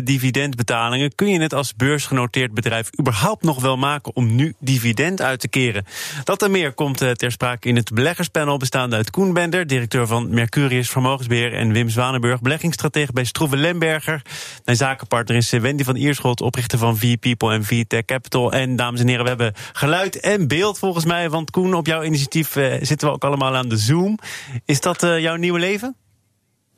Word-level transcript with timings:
dividendbetalingen. 0.00 1.14
Kun 1.14 1.28
je 1.28 1.40
het 1.40 1.54
als 1.54 1.74
beursgenoteerd 1.74 2.54
bedrijf 2.54 2.90
überhaupt 2.98 3.42
nog 3.42 3.60
wel 3.60 3.76
maken 3.76 4.16
om 4.16 4.34
nu 4.34 4.54
dividend 4.58 5.20
uit 5.20 5.40
te 5.40 5.48
keren? 5.48 5.84
Dat 6.24 6.42
en 6.42 6.50
meer 6.50 6.72
komt 6.72 7.00
eh, 7.00 7.10
ter 7.10 7.32
sprake 7.32 7.68
in 7.68 7.76
het 7.76 7.92
beleggerspanel 7.94 8.56
bestaande 8.56 8.96
uit 8.96 9.10
Koen 9.10 9.32
Bender, 9.32 9.66
directeur 9.66 10.06
van 10.06 10.34
Mercurius 10.34 10.90
Vermogensbeheer, 10.90 11.54
en 11.54 11.72
Wim 11.72 11.88
Zwanenburg, 11.88 12.40
beleggingsstratege 12.40 13.12
bij 13.12 13.24
Stroeven 13.24 13.58
Lemberger. 13.58 14.22
Mijn 14.64 14.76
zakenpartner 14.76 15.36
is 15.36 15.52
eh, 15.52 15.60
Wendy 15.60 15.84
van 15.84 15.96
Ierschot, 15.96 16.40
oprichter 16.40 16.78
van 16.78 16.96
V-People 16.96 17.52
en 17.52 17.64
V-Tech 17.64 18.04
Capital. 18.04 18.52
En 18.52 18.76
dames 18.76 19.00
en 19.00 19.06
heren, 19.08 19.22
we 19.22 19.28
hebben 19.28 19.52
geluid 19.72 20.20
en 20.20 20.48
beeld 20.48 20.78
volgens 20.78 21.04
mij, 21.04 21.30
want 21.30 21.50
Koen, 21.50 21.74
op 21.74 21.86
jouw 21.86 22.02
initiatief 22.02 22.56
eh, 22.56 22.72
zitten 22.80 23.08
we 23.08 23.14
ook 23.14 23.24
allemaal 23.24 23.56
aan 23.56 23.68
de 23.68 23.76
Zoom. 23.76 24.18
Is 24.64 24.80
dat 24.80 25.00
jouw 25.00 25.36
nieuwe 25.36 25.58
leven? 25.58 25.96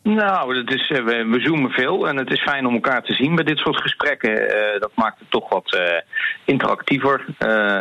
Nou, 0.04 0.56
het 0.58 0.70
is, 0.70 0.90
eh, 0.90 1.04
we, 1.04 1.40
zoomen 1.40 1.70
veel 1.70 2.08
en 2.08 2.16
het 2.16 2.30
is 2.30 2.42
fijn 2.42 2.66
om 2.66 2.74
elkaar 2.74 3.02
te 3.02 3.12
zien 3.12 3.34
bij 3.34 3.44
dit 3.44 3.58
soort 3.58 3.80
gesprekken. 3.80 4.48
Eh, 4.48 4.80
dat 4.80 4.90
maakt 4.94 5.18
het 5.18 5.30
toch 5.30 5.48
wat 5.48 5.74
uh, 5.74 5.82
interactiever 6.44 7.24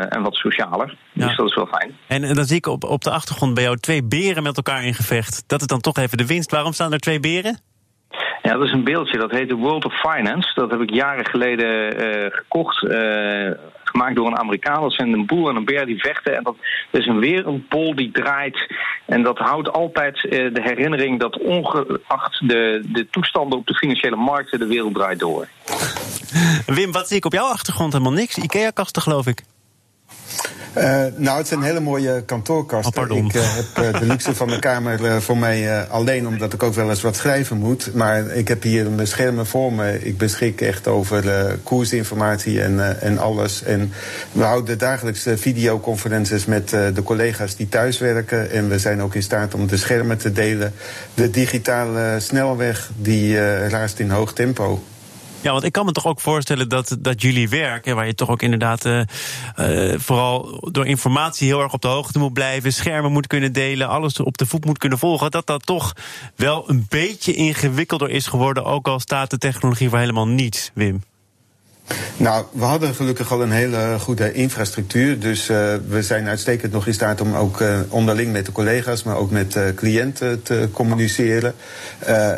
en 0.09 0.21
wat 0.21 0.35
socialer. 0.35 0.97
Dus 1.13 1.35
dat 1.35 1.49
is 1.49 1.55
wel 1.55 1.67
fijn. 1.67 1.97
En, 2.07 2.33
dan 2.35 2.45
zie 2.45 2.57
ik 2.57 2.65
op, 2.65 2.83
op 2.83 3.01
de 3.01 3.09
achtergrond 3.09 3.53
bij 3.53 3.63
jou 3.63 3.77
twee 3.77 4.03
beren 4.03 4.43
met 4.43 4.57
elkaar 4.57 4.83
in 4.83 4.93
gevecht. 4.93 5.43
Dat 5.47 5.61
is 5.61 5.67
dan 5.67 5.81
toch 5.81 5.97
even 5.97 6.17
de 6.17 6.25
winst. 6.25 6.52
Waarom 6.52 6.73
staan 6.73 6.93
er 6.93 6.99
twee 6.99 7.19
beren? 7.19 7.59
Ja, 8.41 8.53
dat 8.53 8.65
is 8.65 8.71
een 8.71 8.83
beeldje. 8.83 9.17
Dat 9.17 9.31
heet 9.31 9.49
de 9.49 9.55
World 9.55 9.85
of 9.85 9.99
Finance. 9.99 10.53
Dat 10.53 10.71
heb 10.71 10.81
ik 10.81 10.89
jaren 10.89 11.25
geleden 11.25 11.91
gekocht 12.31 12.81
gemaakt 13.94 14.16
door 14.16 14.27
een 14.27 14.38
Amerikaan. 14.38 14.81
Dat 14.81 14.94
zijn 14.94 15.13
een 15.13 15.25
boer 15.25 15.49
en 15.49 15.55
een 15.55 15.66
beer 15.66 15.86
die 15.86 15.99
vechten. 15.99 16.36
En 16.36 16.44
dat 16.44 16.55
is 16.91 17.05
een 17.05 17.19
wereldbol 17.19 17.95
die 17.95 18.11
draait. 18.11 18.73
En 19.05 19.23
dat 19.23 19.38
houdt 19.38 19.72
altijd 19.72 20.25
eh, 20.25 20.30
de 20.30 20.61
herinnering 20.61 21.19
dat 21.19 21.38
ongeacht 21.39 22.47
de, 22.47 22.83
de 22.91 23.08
toestanden 23.09 23.58
op 23.58 23.67
de 23.67 23.75
financiële 23.75 24.16
markten, 24.16 24.59
de 24.59 24.67
wereld 24.67 24.94
draait 24.94 25.19
door. 25.19 25.47
Wim, 26.66 26.91
wat 26.91 27.08
zie 27.08 27.17
ik 27.17 27.25
op 27.25 27.33
jouw 27.33 27.45
achtergrond? 27.45 27.94
Helemaal 27.94 28.14
niks. 28.14 28.38
IKEA-kasten, 28.38 29.02
geloof 29.02 29.27
ik. 29.27 29.44
Uh, 30.78 31.03
nou, 31.16 31.38
het 31.38 31.47
zijn 31.47 31.61
hele 31.61 31.80
mooie 31.80 32.23
kantoorkasten. 32.25 33.11
Oh, 33.11 33.17
ik 33.17 33.33
uh, 33.33 33.42
heb 33.56 33.94
uh, 33.94 34.00
de 34.00 34.06
luxe 34.06 34.36
van 34.36 34.47
de 34.47 34.59
kamer 34.59 35.22
voor 35.22 35.38
mij 35.38 35.88
alleen, 35.88 36.28
omdat 36.28 36.53
ik 36.53 36.64
ook 36.64 36.73
wel 36.73 36.89
eens 36.89 37.02
wat 37.02 37.16
schrijven 37.16 37.58
moet. 37.58 37.94
Maar 37.94 38.28
ik 38.28 38.47
heb 38.47 38.64
hier 38.64 38.92
mijn 38.92 39.08
schermen 39.08 39.45
voor 39.45 39.73
me. 39.73 40.05
Ik 40.05 40.17
beschik 40.17 40.61
echt 40.61 40.88
over 40.88 41.58
koersinformatie 41.64 42.61
en, 42.61 43.02
en 43.02 43.17
alles. 43.17 43.64
En 43.64 43.94
we 44.31 44.44
houden 44.44 44.78
dagelijks 44.78 45.25
videoconferences 45.36 46.45
met 46.45 46.70
de 46.70 47.02
collega's 47.03 47.55
die 47.55 47.70
thuiswerken. 47.70 48.52
En 48.52 48.70
we 48.70 48.80
zijn 48.80 49.02
ook 49.02 49.16
in 49.16 49.23
staat 49.23 49.53
om 49.53 49.67
de 49.67 49.77
schermen 49.77 50.17
te 50.17 50.31
delen. 50.31 50.73
De 51.14 51.30
digitale 51.30 52.20
snelweg 52.20 52.92
die 52.98 53.38
raast 53.67 54.00
in 54.00 54.09
hoog 54.09 54.33
tempo. 54.33 54.83
Ja, 55.44 55.52
want 55.52 55.63
ik 55.63 55.72
kan 55.72 55.86
me 55.86 55.91
toch 55.91 56.08
ook 56.08 56.19
voorstellen 56.19 56.69
dat, 56.69 56.97
dat 56.99 57.22
jullie 57.22 57.49
werk, 57.49 57.86
waar 57.86 58.05
je 58.05 58.16
toch 58.16 58.30
ook 58.30 58.41
inderdaad 58.41 58.86
uh, 58.86 59.02
uh, 59.59 59.99
vooral 59.99 60.59
door 60.72 60.86
informatie 60.86 61.47
heel 61.47 61.61
erg 61.61 61.73
op 61.73 61.81
de 61.81 61.88
hoogte 61.88 62.19
moet 62.19 62.33
blijven, 62.33 62.73
schermen 62.73 63.11
moet 63.11 63.27
kunnen 63.27 63.53
delen, 63.53 63.88
alles 63.88 64.19
op 64.19 64.38
de 64.38 64.45
voet 64.45 64.66
moet 64.66 64.77
kunnen 64.77 64.97
volgen, 64.97 65.31
dat 65.31 65.47
dat 65.47 65.66
toch 65.66 65.94
wel 66.36 66.69
een 66.69 66.86
beetje 66.89 67.33
ingewikkelder 67.33 68.09
is 68.09 68.27
geworden, 68.27 68.66
ook 68.66 68.88
al 68.88 68.99
staat 68.99 69.30
de 69.30 69.37
technologie 69.37 69.89
voor 69.89 69.99
helemaal 69.99 70.27
niets, 70.27 70.71
Wim. 70.73 71.02
Nou, 72.17 72.45
we 72.52 72.64
hadden 72.64 72.95
gelukkig 72.95 73.32
al 73.32 73.42
een 73.42 73.52
hele 73.52 73.95
goede 73.99 74.33
infrastructuur. 74.33 75.20
Dus 75.20 75.49
uh, 75.49 75.73
we 75.88 76.04
zijn 76.04 76.27
uitstekend 76.27 76.71
nog 76.71 76.88
in 76.88 76.94
staat 76.94 77.21
om 77.21 77.36
ook 77.36 77.61
uh, 77.61 77.80
onderling 77.89 78.32
met 78.32 78.45
de 78.45 78.52
collega's, 78.52 79.04
maar 79.04 79.16
ook 79.16 79.32
met 79.32 79.55
uh, 79.55 79.64
cliënten 79.76 80.43
te 80.43 80.67
communiceren. 80.72 81.54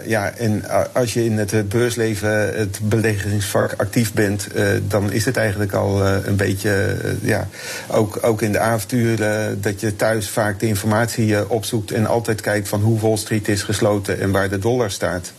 ja, 0.06 0.32
en 0.32 0.64
als 0.94 1.14
je 1.14 1.26
in 1.26 1.38
het 1.38 1.70
beursleven, 1.70 2.30
het 2.58 2.80
beleggingsvak 2.84 3.74
actief 3.78 4.14
bent, 4.14 4.48
dan 4.88 5.12
is 5.12 5.26
het 5.26 5.38
eigenlijk 5.38 5.74
al 5.74 6.06
een 6.06 6.36
beetje, 6.36 6.98
ja, 7.22 7.48
ook, 7.88 8.18
ook 8.22 8.42
in 8.42 8.52
de 8.52 8.60
avonturen, 8.60 9.62
dat 9.62 9.80
je 9.80 9.96
thuis 9.96 10.30
vaak 10.30 10.60
de 10.60 10.68
informatie 10.68 11.50
opzoekt 11.50 11.92
en 11.92 12.06
altijd 12.06 12.42
kijkt 12.42 12.68
van 12.68 12.82
hoe 12.82 13.00
Wall 13.00 13.18
Street 13.18 13.48
is 13.48 13.64
gesloten 13.64 14.20
en 14.20 14.32
waar 14.32 14.50
de 14.50 14.60
dollar 14.60 14.92
staat. 14.92 15.34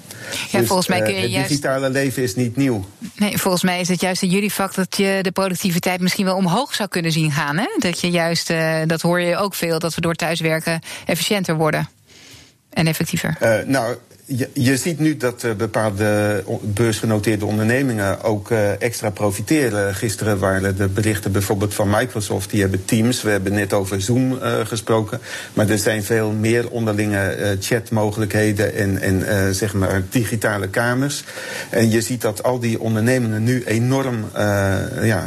Ja, 0.50 0.58
dus, 0.58 0.68
volgens 0.68 0.88
mij 0.88 1.02
kun 1.02 1.14
je 1.14 1.20
het 1.20 1.30
juist... 1.30 1.48
digitale 1.48 1.90
leven 1.90 2.22
is 2.22 2.34
niet 2.34 2.56
nieuw. 2.56 2.88
Nee, 3.16 3.38
volgens 3.38 3.62
mij 3.62 3.80
is 3.80 3.88
het 3.88 4.00
juist 4.00 4.22
in 4.22 4.28
jullie 4.28 4.52
vak 4.52 4.74
dat 4.74 4.96
je 4.96 5.18
de 5.22 5.30
productiviteit 5.32 6.00
misschien 6.00 6.24
wel 6.24 6.36
omhoog 6.36 6.74
zou 6.74 6.88
kunnen 6.88 7.12
zien 7.12 7.32
gaan. 7.32 7.56
Hè? 7.56 7.66
Dat 7.78 8.00
je 8.00 8.10
juist, 8.10 8.50
uh, 8.50 8.80
dat 8.86 9.00
hoor 9.00 9.20
je 9.20 9.36
ook 9.36 9.54
veel, 9.54 9.78
dat 9.78 9.94
we 9.94 10.00
door 10.00 10.14
thuiswerken 10.14 10.80
efficiënter 11.06 11.56
worden 11.56 11.88
en 12.70 12.86
effectiever. 12.86 13.36
Uh, 13.42 13.54
nou, 13.66 13.96
je, 14.26 14.48
je, 14.52 14.76
ziet 14.76 14.98
nu 14.98 15.16
dat 15.16 15.42
uh, 15.42 15.52
bepaalde 15.52 16.42
beursgenoteerde 16.62 17.44
ondernemingen 17.44 18.22
ook 18.22 18.50
uh, 18.50 18.80
extra 18.82 19.10
profiteren. 19.10 19.94
Gisteren 19.94 20.38
waren 20.38 20.76
de 20.76 20.88
berichten 20.88 21.32
bijvoorbeeld 21.32 21.74
van 21.74 21.90
Microsoft, 21.90 22.50
die 22.50 22.60
hebben 22.60 22.84
Teams. 22.84 23.22
We 23.22 23.30
hebben 23.30 23.52
net 23.52 23.72
over 23.72 24.00
Zoom 24.00 24.32
uh, 24.32 24.60
gesproken. 24.64 25.20
Maar 25.52 25.68
er 25.68 25.78
zijn 25.78 26.04
veel 26.04 26.30
meer 26.30 26.70
onderlinge 26.70 27.56
chatmogelijkheden 27.60 28.74
en, 28.74 29.00
en 29.00 29.54
zeg 29.54 29.74
maar 29.74 30.02
digitale 30.10 30.68
kamers. 30.68 31.24
En 31.70 31.90
je 31.90 32.00
ziet 32.00 32.20
dat 32.20 32.42
al 32.42 32.58
die 32.58 32.80
ondernemingen 32.80 33.42
nu 33.42 33.62
enorm 33.64 34.24
ja, 35.02 35.24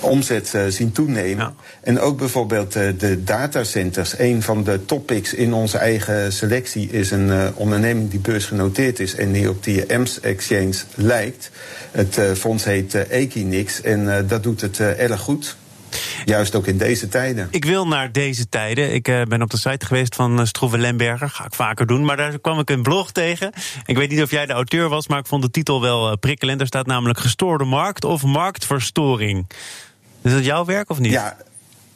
omzet 0.00 0.52
zien 0.68 0.92
toenemen. 0.92 1.54
En 1.80 2.00
ook 2.00 2.18
bijvoorbeeld 2.18 2.72
de 2.72 3.24
datacenters. 3.24 4.18
Een 4.18 4.42
van 4.42 4.64
de 4.64 4.84
topics 4.84 5.34
in 5.34 5.52
onze 5.52 5.78
eigen 5.78 6.32
selectie 6.32 6.90
is 6.90 7.10
een 7.10 7.54
onderneming 7.54 7.93
die 8.08 8.18
beursgenoteerd 8.18 9.00
is 9.00 9.14
en 9.14 9.32
die 9.32 9.48
op 9.48 9.64
die 9.64 9.86
EMS 9.86 10.20
Exchange 10.20 10.74
lijkt. 10.94 11.50
Het 11.90 12.18
uh, 12.18 12.32
fonds 12.32 12.64
heet 12.64 12.94
uh, 12.94 13.10
Equinix 13.10 13.80
en 13.80 14.00
uh, 14.00 14.16
dat 14.26 14.42
doet 14.42 14.60
het 14.60 14.80
erg 14.80 15.20
goed. 15.20 15.56
Juist 16.24 16.54
ook 16.54 16.66
in 16.66 16.78
deze 16.78 17.08
tijden. 17.08 17.48
Ik 17.50 17.64
wil 17.64 17.86
naar 17.86 18.12
deze 18.12 18.48
tijden. 18.48 18.94
Ik 18.94 19.02
ben 19.02 19.42
op 19.42 19.50
de 19.50 19.56
site 19.56 19.86
geweest 19.86 20.14
van 20.14 20.46
Stroeve 20.46 20.78
Lemberger. 20.78 21.30
Ga 21.30 21.44
ik 21.44 21.54
vaker 21.54 21.86
doen. 21.86 22.04
Maar 22.04 22.16
daar 22.16 22.38
kwam 22.38 22.58
ik 22.58 22.70
een 22.70 22.82
blog 22.82 23.12
tegen. 23.12 23.52
Ik 23.84 23.96
weet 23.96 24.10
niet 24.10 24.22
of 24.22 24.30
jij 24.30 24.46
de 24.46 24.52
auteur 24.52 24.88
was, 24.88 25.08
maar 25.08 25.18
ik 25.18 25.26
vond 25.26 25.42
de 25.42 25.50
titel 25.50 25.80
wel 25.80 26.16
prikkelend. 26.16 26.60
Er 26.60 26.66
staat 26.66 26.86
namelijk 26.86 27.18
gestoorde 27.18 27.64
markt 27.64 28.04
of 28.04 28.22
marktverstoring. 28.22 29.46
Is 30.22 30.32
dat 30.32 30.44
jouw 30.44 30.64
werk 30.64 30.90
of 30.90 30.98
niet? 30.98 31.12
Ja, 31.12 31.36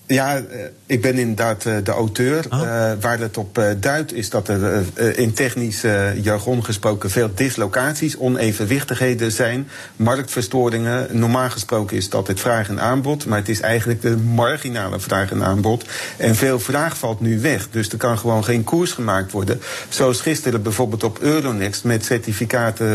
ja, 0.08 0.36
eh, 0.36 0.60
ik 0.86 1.02
ben 1.02 1.18
inderdaad 1.18 1.64
eh, 1.64 1.74
de 1.84 1.90
auteur. 1.90 2.46
Oh. 2.50 2.60
Uh, 2.60 2.92
waar 3.00 3.18
het 3.18 3.36
op 3.36 3.62
duidt 3.80 4.12
is 4.12 4.30
dat 4.30 4.48
er 4.48 4.84
in 5.18 5.32
technisch 5.32 5.84
jargon 6.22 6.64
gesproken 6.64 7.10
veel 7.10 7.30
dislocaties, 7.34 8.16
onevenwichtigheden 8.16 9.32
zijn, 9.32 9.68
marktverstoringen. 9.96 11.18
Normaal 11.18 11.50
gesproken 11.50 11.96
is 11.96 12.08
dat 12.08 12.26
het 12.26 12.40
vraag 12.40 12.68
en 12.68 12.80
aanbod, 12.80 13.26
maar 13.26 13.38
het 13.38 13.48
is 13.48 13.60
eigenlijk 13.60 14.02
de 14.02 14.16
marginale 14.16 15.00
vraag 15.00 15.30
en 15.30 15.44
aanbod. 15.44 15.84
En 16.16 16.34
veel 16.34 16.60
vraag 16.60 16.98
valt 16.98 17.20
nu 17.20 17.40
weg, 17.40 17.68
dus 17.70 17.88
er 17.88 17.98
kan 17.98 18.18
gewoon 18.18 18.44
geen 18.44 18.64
koers 18.64 18.92
gemaakt 18.92 19.32
worden. 19.32 19.60
Zoals 19.88 20.20
gisteren 20.20 20.62
bijvoorbeeld 20.62 21.04
op 21.04 21.18
Euronext 21.18 21.84
met 21.84 22.04
certificaten, 22.04 22.86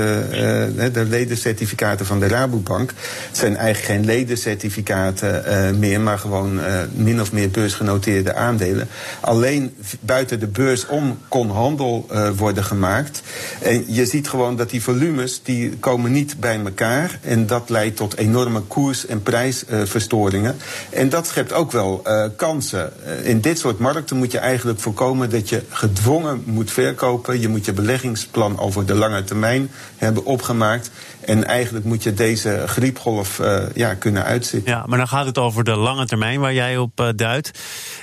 de 0.94 1.06
ledencertificaten 1.10 2.06
van 2.06 2.20
de 2.20 2.28
Rabobank. 2.28 2.94
Het 3.28 3.38
zijn 3.38 3.56
eigenlijk 3.56 3.94
geen 3.94 4.06
ledencertificaten 4.06 5.80
meer, 5.80 6.02
maar 6.02 6.20
gewoon 6.20 6.60
min 7.04 7.22
of 7.22 7.32
meer 7.32 7.50
beursgenoteerde 7.50 8.36
aandelen. 8.36 8.88
Alleen 9.20 9.76
buiten 10.00 10.40
de 10.40 10.48
beurs 10.48 10.88
om 10.88 11.18
kon 11.28 11.50
handel 11.50 12.08
uh, 12.12 12.30
worden 12.30 12.64
gemaakt. 12.64 13.22
En 13.62 13.94
je 13.94 14.06
ziet 14.06 14.30
gewoon 14.30 14.56
dat 14.56 14.70
die 14.70 14.84
volumes 14.84 15.42
die 15.44 15.78
komen 15.78 16.12
niet 16.12 16.40
bij 16.40 16.60
elkaar. 16.66 17.20
En 17.22 17.48
dat 17.48 17.70
leidt 17.70 17.98
tot 17.98 18.18
enorme 18.18 18.60
koers- 18.60 19.06
en 19.06 19.24
prijsverstoringen. 19.24 20.56
En 20.90 21.10
dat 21.10 21.28
schept 21.28 21.54
ook 21.54 21.72
wel 21.72 22.02
uh, 22.08 22.26
kansen. 22.36 22.94
in 23.24 23.42
dit 23.42 23.60
soort 23.60 23.80
markten 23.80 24.18
moet 24.18 24.32
je 24.32 24.38
eigenlijk 24.38 24.80
voorkomen 24.80 25.30
dat 25.30 25.50
je 25.50 25.62
gedwongen 25.70 26.44
moet 26.46 26.72
verkopen. 26.72 27.40
Je 27.40 27.48
moet 27.48 27.66
je 27.66 27.74
beleggingsplan 27.74 28.60
over 28.60 28.86
de 28.86 28.94
lange 28.94 29.24
termijn 29.24 29.72
hebben 29.98 30.26
opgemaakt. 30.26 30.92
En 31.26 31.46
eigenlijk 31.46 31.86
moet 31.86 32.04
je 32.04 32.14
deze 32.14 32.64
griepgolf 32.66 33.40
uh, 33.40 33.64
ja, 33.74 33.94
kunnen 33.94 34.24
uitzitten. 34.24 34.72
Ja, 34.72 34.86
maar 34.88 34.98
dan 34.98 35.08
gaat 35.08 35.26
het 35.26 35.38
over 35.38 35.64
de 35.64 35.76
lange 35.76 36.06
termijn 36.06 36.40
waar 36.40 36.54
jij 36.54 36.78
op 36.78 36.93
uh, 37.02 37.08
duidt. 37.16 37.52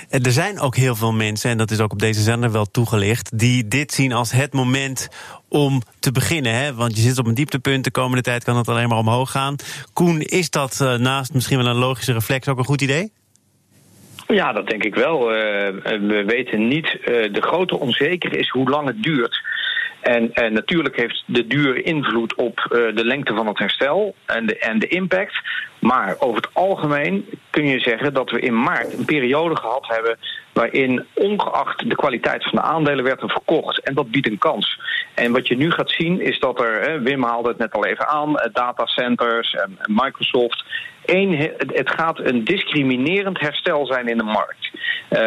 Er 0.09 0.31
zijn 0.31 0.59
ook 0.59 0.75
heel 0.75 0.95
veel 0.95 1.11
mensen, 1.11 1.49
en 1.49 1.57
dat 1.57 1.71
is 1.71 1.79
ook 1.79 1.91
op 1.91 1.99
deze 1.99 2.21
zender 2.21 2.51
wel 2.51 2.65
toegelicht, 2.65 3.37
die 3.39 3.67
dit 3.67 3.91
zien 3.91 4.13
als 4.13 4.31
het 4.31 4.53
moment 4.53 5.09
om 5.49 5.81
te 5.99 6.11
beginnen. 6.11 6.53
Hè? 6.53 6.73
Want 6.73 6.95
je 6.95 7.01
zit 7.01 7.17
op 7.17 7.25
een 7.25 7.33
dieptepunt, 7.33 7.83
de 7.83 7.91
komende 7.91 8.21
tijd 8.21 8.43
kan 8.43 8.57
het 8.57 8.69
alleen 8.69 8.89
maar 8.89 8.97
omhoog 8.97 9.31
gaan. 9.31 9.55
Koen, 9.93 10.21
is 10.21 10.49
dat 10.49 10.79
uh, 10.81 10.95
naast 10.95 11.33
misschien 11.33 11.57
wel 11.57 11.67
een 11.67 11.75
logische 11.75 12.13
reflex 12.13 12.47
ook 12.47 12.57
een 12.57 12.65
goed 12.65 12.81
idee? 12.81 13.11
Ja, 14.27 14.53
dat 14.53 14.67
denk 14.67 14.83
ik 14.83 14.95
wel. 14.95 15.19
we 15.25 16.23
weten 16.27 16.67
niet. 16.67 16.99
de 17.31 17.41
grote 17.41 17.79
onzekerheid 17.79 18.41
is 18.41 18.49
hoe 18.49 18.69
lang 18.69 18.87
het 18.87 19.03
duurt. 19.03 19.41
En, 20.01 20.33
en, 20.33 20.53
natuurlijk 20.53 20.95
heeft 20.95 21.23
de 21.25 21.47
duur 21.47 21.85
invloed 21.85 22.35
op 22.35 22.65
de 22.69 23.05
lengte 23.05 23.33
van 23.33 23.47
het 23.47 23.59
herstel 23.59 24.15
en 24.25 24.45
de, 24.45 24.57
en 24.57 24.79
de 24.79 24.87
impact. 24.87 25.41
Maar 25.81 26.15
over 26.19 26.35
het 26.35 26.53
algemeen 26.53 27.25
kun 27.49 27.67
je 27.67 27.79
zeggen 27.79 28.13
dat 28.13 28.29
we 28.29 28.39
in 28.39 28.61
maart 28.61 28.93
een 28.93 29.05
periode 29.05 29.55
gehad 29.55 29.87
hebben 29.87 30.17
waarin 30.53 31.05
ongeacht 31.13 31.89
de 31.89 31.95
kwaliteit 31.95 32.43
van 32.43 32.51
de 32.51 32.61
aandelen 32.61 33.03
werd 33.03 33.21
er 33.21 33.29
verkocht. 33.29 33.79
En 33.83 33.93
dat 33.93 34.11
biedt 34.11 34.27
een 34.27 34.37
kans. 34.37 34.79
En 35.13 35.31
wat 35.31 35.47
je 35.47 35.57
nu 35.57 35.71
gaat 35.71 35.91
zien 35.91 36.21
is 36.21 36.39
dat 36.39 36.61
er, 36.61 37.03
Wim 37.03 37.23
haalde 37.23 37.49
het 37.49 37.57
net 37.57 37.73
al 37.73 37.85
even 37.85 38.07
aan, 38.07 38.37
eh, 38.37 38.53
datacenters 38.53 39.53
en 39.53 39.77
Microsoft. 39.85 40.63
Het 41.73 41.89
gaat 41.89 42.19
een 42.19 42.43
discriminerend 42.43 43.39
herstel 43.39 43.85
zijn 43.85 44.07
in 44.07 44.17
de 44.17 44.23
markt. 44.23 44.69
Uh, 44.73 45.19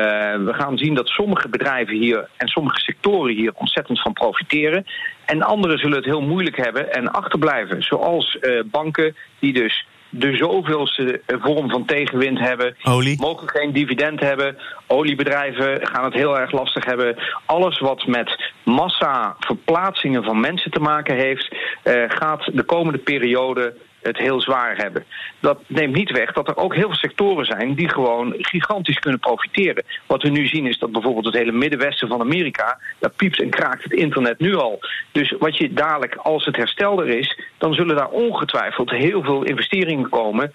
we 0.45 0.53
gaan 0.53 0.79
zien 0.79 0.95
dat 0.95 1.09
sommige 1.09 1.49
bedrijven 1.49 1.97
hier 1.97 2.29
en 2.37 2.49
sommige 2.49 2.79
sectoren 2.81 3.35
hier 3.35 3.53
ontzettend 3.55 4.01
van 4.01 4.13
profiteren. 4.13 4.87
En 5.25 5.43
anderen 5.43 5.79
zullen 5.79 5.97
het 5.97 6.05
heel 6.05 6.21
moeilijk 6.21 6.57
hebben 6.57 6.93
en 6.93 7.13
achterblijven. 7.13 7.83
Zoals 7.83 8.37
uh, 8.41 8.63
banken 8.65 9.17
die 9.39 9.53
dus 9.53 9.87
de 10.19 10.37
zoveelste 10.37 11.21
vorm 11.27 11.71
van 11.71 11.85
tegenwind 11.85 12.39
hebben. 12.39 12.77
Olie. 12.83 13.21
Mogen 13.21 13.49
geen 13.49 13.73
dividend 13.73 14.21
hebben. 14.21 14.57
Oliebedrijven 14.87 15.87
gaan 15.87 16.05
het 16.05 16.15
heel 16.15 16.39
erg 16.39 16.53
lastig 16.53 16.85
hebben. 16.85 17.17
Alles 17.47 17.79
wat 17.79 18.07
met 18.07 18.53
massa 18.65 19.37
verplaatsingen 19.39 20.25
van 20.25 20.41
mensen 20.41 20.71
te 20.71 20.81
maken 20.81 21.17
heeft, 21.17 21.55
uh, 21.85 22.05
gaat 22.09 22.51
de 22.53 22.63
komende 22.63 22.99
periode 22.99 23.75
het 24.05 24.19
heel 24.19 24.41
zwaar 24.41 24.77
hebben. 24.77 25.05
Dat 25.41 25.59
neemt 25.67 25.95
niet 25.95 26.11
weg 26.11 26.33
dat 26.33 26.49
er 26.49 26.57
ook 26.57 26.75
heel 26.75 26.89
veel 26.89 26.95
sectoren 26.95 27.47
zijn 27.47 27.75
die 27.75 27.89
gewoon 27.89 28.35
gigantisch 28.39 28.99
kunnen 28.99 29.21
profiteren. 29.21 29.85
Wat 30.07 30.23
we 30.23 30.29
nu 30.29 30.47
zien 30.47 30.67
is 30.67 30.79
dat 30.79 30.93
bijvoorbeeld 30.93 31.25
het 31.25 31.35
hele 31.35 31.53
middenwesten 31.53 32.09
van 32.09 32.21
Amerika, 32.21 32.79
daar 32.99 33.13
piept 33.17 33.41
en 33.41 33.51
kraakt 33.51 33.83
het 33.83 33.93
internet 33.93 34.39
nu 34.39 34.55
al. 34.55 34.79
Dus 35.13 35.35
wat 35.39 35.57
je 35.57 35.73
dadelijk, 35.73 36.15
als 36.15 36.45
het 36.45 36.57
herstel 36.57 37.01
er 37.01 37.09
is, 37.09 37.39
dan 37.59 37.75
zullen 37.75 37.97
daar 37.97 38.09
ongetwijfeld 38.09 38.91
heel 38.91 39.23
veel 39.23 39.43
investeringen 39.43 40.09
komen 40.09 40.53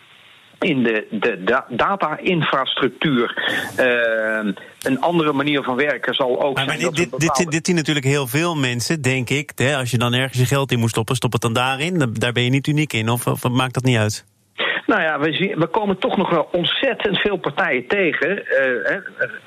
in 0.60 0.84
de, 0.84 1.08
de 1.12 1.64
data-infrastructuur. 1.70 3.52
Uh, 3.80 4.54
een 4.82 5.00
andere 5.00 5.34
manier 5.34 5.64
van 5.64 5.76
werken 5.76 6.14
zal 6.14 6.42
ook 6.42 6.56
maar, 6.56 6.66
zijn. 6.66 6.82
Maar 6.82 6.92
dit, 6.92 7.10
dit, 7.18 7.52
dit, 7.52 7.66
zien 7.66 7.76
natuurlijk 7.76 8.06
heel 8.06 8.28
veel 8.28 8.56
mensen, 8.56 9.02
denk 9.02 9.30
ik. 9.30 9.52
Hè, 9.56 9.76
als 9.76 9.92
je 9.92 9.98
dan 9.98 10.14
ergens 10.14 10.40
je 10.40 10.46
geld 10.46 10.72
in 10.72 10.80
moet 10.80 10.90
stoppen, 10.90 11.16
stop 11.16 11.32
het 11.32 11.42
dan 11.42 11.54
daarin. 11.54 12.12
Daar 12.14 12.32
ben 12.32 12.44
je 12.44 12.50
niet 12.50 12.68
uniek 12.68 12.94
in, 12.94 13.10
of, 13.10 13.28
of 13.28 13.50
maakt 13.50 13.74
dat 13.74 13.84
niet 13.84 13.98
uit? 13.98 14.26
Nou 14.90 15.02
ja, 15.02 15.20
we, 15.20 15.34
zien, 15.34 15.60
we 15.60 15.68
komen 15.68 15.98
toch 15.98 16.18
nog 16.18 16.30
wel 16.30 16.50
ontzettend 16.52 17.20
veel 17.20 17.38
partijen 17.38 17.88
tegen. 17.88 18.44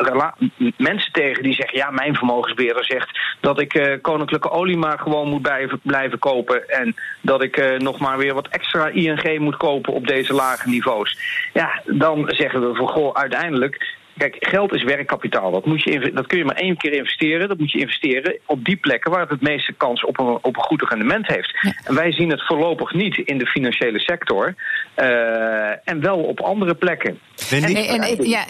Uh, 0.09 0.29
mensen 0.77 1.13
tegen 1.13 1.43
die 1.43 1.55
zeggen: 1.55 1.79
ja, 1.79 1.91
mijn 1.91 2.15
vermogensbeheerder 2.15 2.85
zegt 2.85 3.19
dat 3.41 3.61
ik 3.61 3.75
uh, 3.75 3.97
koninklijke 4.01 4.51
olie 4.51 4.77
maar 4.77 4.99
gewoon 4.99 5.29
moet 5.29 5.43
blijven, 5.83 6.19
kopen. 6.19 6.69
En 6.69 6.95
dat 7.21 7.43
ik 7.43 7.57
uh, 7.57 7.79
nog 7.79 7.99
maar 7.99 8.19
weer 8.19 8.35
wat 8.35 8.49
extra 8.49 8.89
ING 8.89 9.39
moet 9.39 9.57
kopen 9.57 9.93
op 9.93 10.07
deze 10.07 10.35
lage 10.35 10.69
niveaus. 10.69 11.19
Ja, 11.53 11.83
dan 11.85 12.25
zeggen 12.27 12.69
we 12.69 12.75
van 12.75 12.89
goh, 12.89 13.15
uiteindelijk 13.15 14.01
Kijk, 14.17 14.37
geld 14.39 14.75
is 14.75 14.83
werkkapitaal. 14.83 15.51
Dat, 15.51 15.67
moet 15.67 15.83
je, 15.83 16.11
dat 16.15 16.27
kun 16.27 16.39
je 16.39 16.45
maar 16.45 16.57
één 16.57 16.77
keer 16.77 16.93
investeren. 16.93 17.49
Dat 17.49 17.59
moet 17.59 17.73
je 17.73 17.79
investeren 17.79 18.39
op 18.47 18.65
die 18.65 18.77
plekken 18.77 19.11
waar 19.11 19.21
het 19.21 19.31
het 19.31 19.41
meeste 19.41 19.73
kans 19.73 20.05
op 20.05 20.19
een, 20.19 20.27
op 20.27 20.57
een 20.57 20.63
goed 20.63 20.83
rendement 20.89 21.27
heeft. 21.27 21.75
En 21.85 21.95
wij 21.95 22.13
zien 22.13 22.31
het 22.31 22.47
voorlopig 22.47 22.93
niet 22.93 23.17
in 23.17 23.39
de 23.39 23.47
financiële 23.47 23.99
sector. 23.99 24.55
Uh, 24.97 25.89
en 25.89 26.01
wel 26.01 26.19
op 26.19 26.41
andere 26.41 26.75
plekken. 26.75 27.19
En, 27.51 27.63
en, 27.63 28.29
ja, 28.29 28.45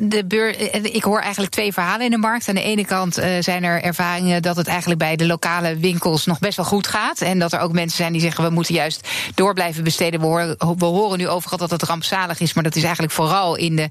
de 0.00 0.24
beur, 0.28 0.74
ik 0.94 1.02
hoor 1.02 1.20
eigenlijk 1.20 1.52
twee 1.52 1.72
verhalen 1.72 2.04
in 2.04 2.10
de 2.10 2.18
markt. 2.18 2.48
Aan 2.48 2.54
de 2.54 2.62
ene 2.62 2.86
kant 2.86 3.18
uh, 3.18 3.24
zijn 3.40 3.64
er 3.64 3.82
ervaringen 3.82 4.42
dat 4.42 4.56
het 4.56 4.66
eigenlijk 4.66 4.98
bij 4.98 5.16
de 5.16 5.26
lokale 5.26 5.76
winkels 5.76 6.26
nog 6.26 6.38
best 6.38 6.56
wel 6.56 6.66
goed 6.66 6.86
gaat. 6.86 7.20
En 7.20 7.38
dat 7.38 7.52
er 7.52 7.60
ook 7.60 7.72
mensen 7.72 7.96
zijn 7.96 8.12
die 8.12 8.20
zeggen 8.20 8.44
we 8.44 8.50
moeten 8.50 8.74
juist 8.74 9.08
door 9.34 9.54
blijven 9.54 9.84
besteden. 9.84 10.20
We 10.20 10.26
horen, 10.26 10.56
we 10.58 10.84
horen 10.84 11.18
nu 11.18 11.28
overal 11.28 11.58
dat 11.58 11.70
het 11.70 11.82
rampzalig 11.82 12.40
is, 12.40 12.54
maar 12.54 12.64
dat 12.64 12.76
is 12.76 12.82
eigenlijk 12.82 13.12
vooral 13.12 13.56
in 13.56 13.76
de, 13.76 13.88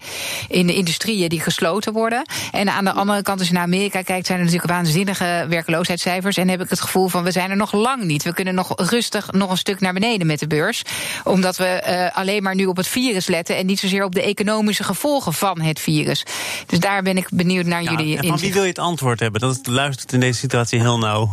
in 0.48 0.68
de 0.68 0.74
industrie 0.74 1.15
die 1.16 1.40
gesloten 1.40 1.94
worden. 1.94 2.26
En 2.52 2.70
aan 2.70 2.84
de 2.84 2.92
andere 2.92 3.22
kant, 3.22 3.40
als 3.40 3.48
je 3.48 3.54
naar 3.54 3.64
Amerika 3.64 4.02
kijkt, 4.02 4.26
zijn 4.26 4.40
er 4.40 4.46
natuurlijk 4.46 4.72
waanzinnige 4.72 5.46
werkloosheidscijfers. 5.50 6.38
En 6.38 6.50
heb 6.50 6.62
ik 6.62 6.70
het 6.70 6.82
gevoel 6.82 7.08
van 7.08 7.24
we 7.24 7.32
zijn 7.32 7.50
er 7.50 7.58
nog 7.58 7.72
lang 7.72 8.04
niet. 8.04 8.24
We 8.24 8.34
kunnen 8.34 8.56
nog 8.56 8.74
rustig 8.76 9.32
nog 9.32 9.52
een 9.52 9.58
stuk 9.58 9.80
naar 9.80 9.94
beneden 9.94 10.28
met 10.28 10.40
de 10.40 10.48
beurs. 10.48 10.82
Omdat 11.24 11.58
we 11.58 11.84
uh, 11.88 12.18
alleen 12.18 12.44
maar 12.44 12.56
nu 12.56 12.66
op 12.66 12.78
het 12.78 12.88
virus 12.88 13.28
letten 13.28 13.58
en 13.58 13.66
niet 13.66 13.80
zozeer 13.80 14.04
op 14.04 14.14
de 14.14 14.24
economische 14.24 14.84
gevolgen 14.84 15.34
van 15.34 15.62
het 15.62 15.80
virus. 15.80 16.24
Dus 16.66 16.80
daar 16.80 17.04
ben 17.04 17.18
ik 17.18 17.28
benieuwd 17.32 17.66
naar 17.66 17.84
jullie. 17.84 18.18
Van 18.28 18.38
wie 18.38 18.54
wil 18.54 18.62
je 18.62 18.68
het 18.68 18.80
antwoord 18.80 19.20
hebben? 19.20 19.42
Dat 19.42 19.68
luistert 19.68 20.14
in 20.14 20.20
deze 20.20 20.40
situatie 20.40 20.80
heel 20.80 20.98
nauw. 20.98 21.30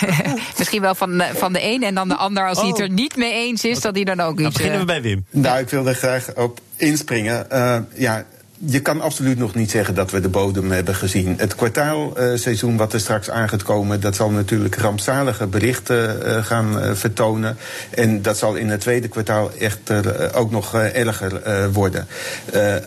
Misschien 0.58 0.80
wel 0.80 0.94
van, 0.94 1.20
eh, 1.20 1.34
van 1.34 1.52
de 1.52 1.62
een 1.62 1.82
en 1.82 1.94
dan 1.94 2.08
de 2.08 2.16
ander. 2.16 2.48
Als 2.48 2.58
hij 2.58 2.68
het 2.68 2.76
oh. 2.76 2.82
er 2.82 2.90
niet 2.90 3.16
mee 3.16 3.32
eens 3.32 3.64
is, 3.64 3.80
dat 3.80 3.94
hij 3.94 4.04
dan 4.04 4.20
ook 4.20 4.32
iets. 4.32 4.42
Dan 4.42 4.52
beginnen 4.52 4.78
we 4.78 4.84
bij 4.84 5.02
Wim. 5.02 5.24
Nou, 5.30 5.58
ik 5.58 5.68
wil 5.68 5.86
er 5.86 5.94
graag 5.94 6.34
op 6.34 6.60
inspringen. 6.76 7.46
Uh, 7.52 7.78
ja, 7.94 8.24
je 8.66 8.80
kan 8.80 9.00
absoluut 9.00 9.38
nog 9.38 9.54
niet 9.54 9.70
zeggen 9.70 9.94
dat 9.94 10.10
we 10.10 10.20
de 10.20 10.28
bodem 10.28 10.70
hebben 10.70 10.94
gezien. 10.94 11.34
Het 11.38 11.54
kwartaalseizoen 11.54 12.76
wat 12.76 12.92
er 12.92 13.00
straks 13.00 13.30
aan 13.30 13.48
gaat 13.48 13.62
komen, 13.62 14.00
dat 14.00 14.16
zal 14.16 14.30
natuurlijk 14.30 14.76
rampzalige 14.76 15.46
berichten 15.46 16.18
uh, 16.26 16.44
gaan 16.44 16.78
uh, 16.78 16.90
vertonen. 16.92 17.56
En 17.90 18.22
dat 18.22 18.38
zal 18.38 18.54
in 18.54 18.68
het 18.68 18.80
tweede 18.80 19.08
kwartaal 19.08 19.50
echter 19.58 20.20
uh, 20.20 20.40
ook 20.40 20.50
nog 20.50 20.74
erger 20.74 21.40
worden. 21.72 22.06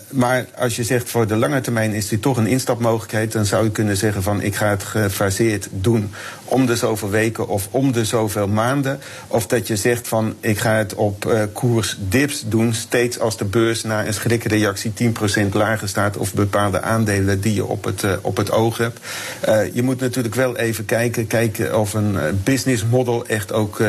maar 0.09 0.45
als 0.57 0.75
je 0.75 0.83
zegt 0.83 1.09
voor 1.09 1.27
de 1.27 1.35
lange 1.35 1.61
termijn 1.61 1.93
is 1.93 2.07
dit 2.07 2.21
toch 2.21 2.37
een 2.37 2.47
instapmogelijkheid, 2.47 3.31
dan 3.31 3.45
zou 3.45 3.63
je 3.63 3.71
kunnen 3.71 3.97
zeggen 3.97 4.23
van 4.23 4.41
ik 4.41 4.55
ga 4.55 4.69
het 4.69 4.83
gefaseerd 4.83 5.67
doen 5.71 6.11
om 6.45 6.65
de 6.65 6.75
zoveel 6.75 7.09
weken 7.09 7.47
of 7.47 7.67
om 7.71 7.91
de 7.91 8.05
zoveel 8.05 8.47
maanden. 8.47 8.99
Of 9.27 9.47
dat 9.47 9.67
je 9.67 9.75
zegt 9.75 10.07
van 10.07 10.35
ik 10.39 10.59
ga 10.59 10.73
het 10.73 10.93
op 10.95 11.25
uh, 11.25 11.43
koers 11.53 11.97
dips 11.99 12.43
doen, 12.47 12.73
steeds 12.73 13.19
als 13.19 13.37
de 13.37 13.45
beurs 13.45 13.83
na 13.83 14.05
een 14.05 14.13
schrikreactie 14.13 14.93
10% 15.47 15.49
lager 15.51 15.87
staat 15.87 16.17
of 16.17 16.33
bepaalde 16.33 16.81
aandelen 16.81 17.41
die 17.41 17.53
je 17.53 17.65
op 17.65 17.83
het, 17.83 18.03
uh, 18.03 18.11
op 18.21 18.37
het 18.37 18.51
oog 18.51 18.77
hebt. 18.77 18.99
Uh, 19.47 19.73
je 19.73 19.83
moet 19.83 19.99
natuurlijk 19.99 20.35
wel 20.35 20.57
even 20.57 20.85
kijken, 20.85 21.27
kijken 21.27 21.79
of 21.79 21.93
een 21.93 22.17
business 22.43 22.85
model 22.89 23.25
echt 23.25 23.53
ook 23.53 23.81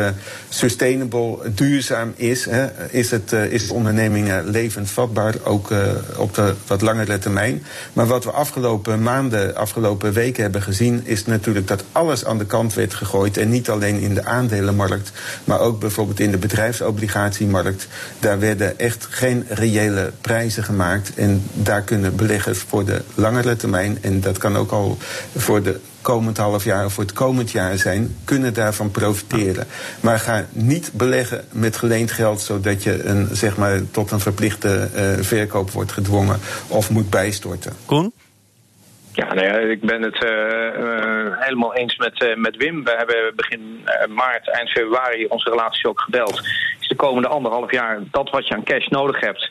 sustainable, 0.49 1.39
duurzaam 1.55 2.13
is. 2.17 2.45
Hè. 2.45 2.67
Is, 2.91 3.11
het, 3.11 3.33
is 3.33 3.69
de 3.69 3.75
onderneming 3.75 4.33
levensvatbaar, 4.45 5.35
ook 5.45 5.71
op 6.17 6.35
de 6.35 6.55
wat 6.67 6.81
langere 6.81 7.19
termijn. 7.19 7.63
Maar 7.93 8.07
wat 8.07 8.25
we 8.25 8.31
afgelopen 8.31 9.03
maanden, 9.03 9.57
afgelopen 9.57 10.13
weken 10.13 10.43
hebben 10.43 10.63
gezien, 10.63 11.01
is 11.05 11.27
natuurlijk 11.27 11.69
dat 11.69 11.85
alles 11.93 12.25
aan 12.25 12.39
de 12.39 12.46
kant 12.47 12.75
werd 12.75 12.95
gegooid. 12.95 13.37
En 13.37 13.49
niet 13.49 13.71
alleen 13.71 14.01
in 14.01 14.15
de 14.15 14.25
aandelenmarkt, 14.25 15.13
maar 15.45 15.61
ook 15.61 15.81
bijvoorbeeld 15.81 16.21
in 16.21 16.31
de 16.31 16.39
bedrijfsobligatiemarkt. 16.39 17.89
Daar 18.19 18.39
werden 18.39 18.79
echt 18.79 19.07
geen 19.11 19.45
reële 19.49 20.13
prijzen 20.21 20.65
gemaakt. 20.65 21.15
En 21.15 21.43
daar 21.53 21.83
kunnen 21.83 22.17
beleggers 22.17 22.59
voor 22.59 22.85
de 22.85 23.03
langere 23.15 23.57
termijn, 23.57 23.99
en 24.01 24.21
dat 24.21 24.39
kan 24.39 24.57
ook 24.57 24.71
al 24.71 24.99
voor 25.37 25.63
de 25.63 25.81
komend 26.01 26.37
half 26.37 26.65
jaar 26.65 26.85
of 26.85 26.93
voor 26.93 27.05
het 27.05 27.13
komend 27.13 27.51
jaar 27.51 27.79
zijn, 27.79 28.17
kunnen 28.25 28.55
daarvan 28.55 28.91
profiteren. 28.91 29.67
Maar 30.01 30.19
ga 30.19 30.47
niet 30.53 30.91
beleggen 30.93 31.45
met 31.53 31.77
geleend 31.77 32.11
geld, 32.11 32.41
zodat 32.41 32.83
je 32.83 33.05
een, 33.05 33.29
zeg 33.33 33.57
maar, 33.57 33.81
tot 33.91 34.11
een 34.11 34.21
verplichte 34.21 34.89
uh, 34.95 35.25
verkoop 35.25 35.71
wordt 35.71 35.93
gedwongen 35.93 36.39
of 36.69 36.91
moet 36.91 37.11
bijstorten. 37.11 37.73
Ja, 39.17 39.35
nou 39.35 39.47
ja, 39.47 39.53
ik 39.53 39.81
ben 39.81 40.03
het 40.03 40.25
uh, 40.25 40.31
uh, 40.31 41.41
helemaal 41.41 41.75
eens 41.75 41.97
met, 41.97 42.23
uh, 42.23 42.35
met 42.35 42.57
Wim. 42.57 42.85
We 42.85 42.95
hebben 42.97 43.33
begin 43.37 43.85
maart, 44.09 44.51
eind 44.51 44.71
februari 44.71 45.27
onze 45.27 45.51
relatie 45.51 45.89
ook 45.89 46.01
gebeld. 46.01 46.41
Is 46.81 46.89
de 46.89 46.97
komende 46.97 47.29
anderhalf 47.29 47.73
jaar 47.73 48.01
dat 48.11 48.31
wat 48.31 48.49
je 48.49 48.55
aan 48.55 48.65
cash 48.65 48.87
nodig 48.87 49.21
hebt, 49.21 49.51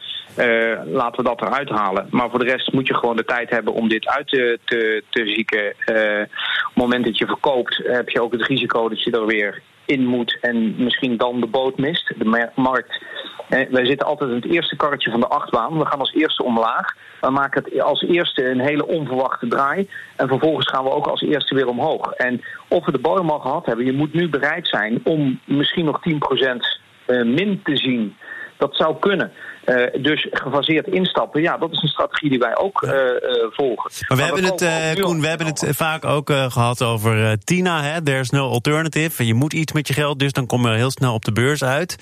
laten 0.86 1.24
we 1.24 1.30
dat 1.30 1.42
eruit 1.42 1.70
halen. 1.70 2.08
Maar 2.10 2.30
voor 2.30 2.40
de 2.40 2.52
rest 2.52 2.74
moet 2.74 2.88
je 2.88 2.96
gewoon 2.96 3.16
de 3.16 3.26
tijd 3.26 3.50
hebben 3.50 3.74
om 3.74 3.88
dit 3.88 4.08
uit 4.08 4.28
te, 4.28 4.60
te, 4.66 5.04
te 5.10 5.28
zieken. 5.28 5.70
op 5.70 5.76
het 5.86 6.30
moment 6.74 7.06
dat 7.06 7.18
je 7.18 7.26
verkoopt, 7.26 7.82
heb 7.84 8.10
je 8.10 8.22
ook 8.22 8.32
het 8.32 8.48
risico 8.48 8.90
dat 8.90 9.04
je 9.04 9.12
er 9.12 9.26
weer 9.26 9.62
in 9.86 10.06
moet 10.06 10.38
en 10.42 10.84
misschien 10.84 11.18
dan 11.18 11.40
de 11.40 11.48
boot 11.48 11.78
mist. 11.78 12.14
De 12.18 12.50
markt 12.56 13.04
wij 13.48 13.86
zitten 13.86 14.08
altijd 14.08 14.30
in 14.30 14.36
het 14.36 14.46
eerste 14.46 14.76
karretje 14.76 15.12
van 15.12 15.20
de 15.20 15.28
achtbaan. 15.28 15.78
We 15.78 15.86
gaan 15.86 16.00
als 16.00 16.14
eerste 16.14 16.44
omlaag. 16.44 16.96
We 17.22 17.30
maken 17.30 17.64
het 17.64 17.82
als 17.82 18.02
eerste 18.02 18.50
een 18.50 18.60
hele 18.60 18.88
onverwachte 18.88 19.48
draai. 19.48 19.90
En 20.16 20.28
vervolgens 20.28 20.68
gaan 20.68 20.84
we 20.84 20.92
ook 20.92 21.08
als 21.08 21.22
eerste 21.22 21.56
weer 21.56 21.68
omhoog. 21.68 22.12
En 22.12 22.42
of 22.68 22.86
we 22.86 22.92
de 22.92 23.00
bodem 23.00 23.30
al 23.30 23.40
gehad 23.40 23.66
hebben, 23.66 23.86
je 23.86 23.94
moet 23.94 24.14
nu 24.14 24.30
bereid 24.30 24.68
zijn 24.68 25.02
om 25.04 25.40
misschien 25.46 25.86
nog 25.86 26.00
10% 26.10 26.12
eh, 27.06 27.24
min 27.24 27.62
te 27.64 27.78
zien. 27.78 28.16
Dat 28.58 28.76
zou 28.76 28.96
kunnen. 29.00 29.32
Uh, 29.66 30.04
dus 30.04 30.28
gefaseerd 30.32 30.88
instappen, 30.88 31.42
ja, 31.42 31.58
dat 31.58 31.72
is 31.72 31.82
een 31.82 31.88
strategie 31.88 32.30
die 32.30 32.40
wij 32.40 32.58
ook 32.58 32.82
uh, 32.82 32.92
uh, 32.92 33.00
volgen. 33.50 33.92
Maar 34.08 34.18
we 34.18 34.24
hebben 34.24 34.44
het, 34.44 35.00
Koen, 35.00 35.22
we 35.22 35.28
hebben 35.28 35.48
het 35.48 35.68
vaak 35.70 36.06
ook 36.06 36.30
gehad 36.30 36.82
over 36.82 37.38
Tina. 37.44 37.82
Hè? 37.82 38.02
There's 38.04 38.30
no 38.30 38.50
alternative. 38.50 39.26
Je 39.26 39.34
moet 39.34 39.54
iets 39.54 39.74
met 39.74 39.88
je 39.88 39.94
geld, 39.94 40.20
dus 40.20 40.32
dan 40.32 40.46
kom 40.46 40.68
je 40.68 40.74
heel 40.74 40.92
snel 40.92 41.14
op 41.14 41.26
de 41.26 41.32
beurs 41.32 41.64
uit. 41.64 41.98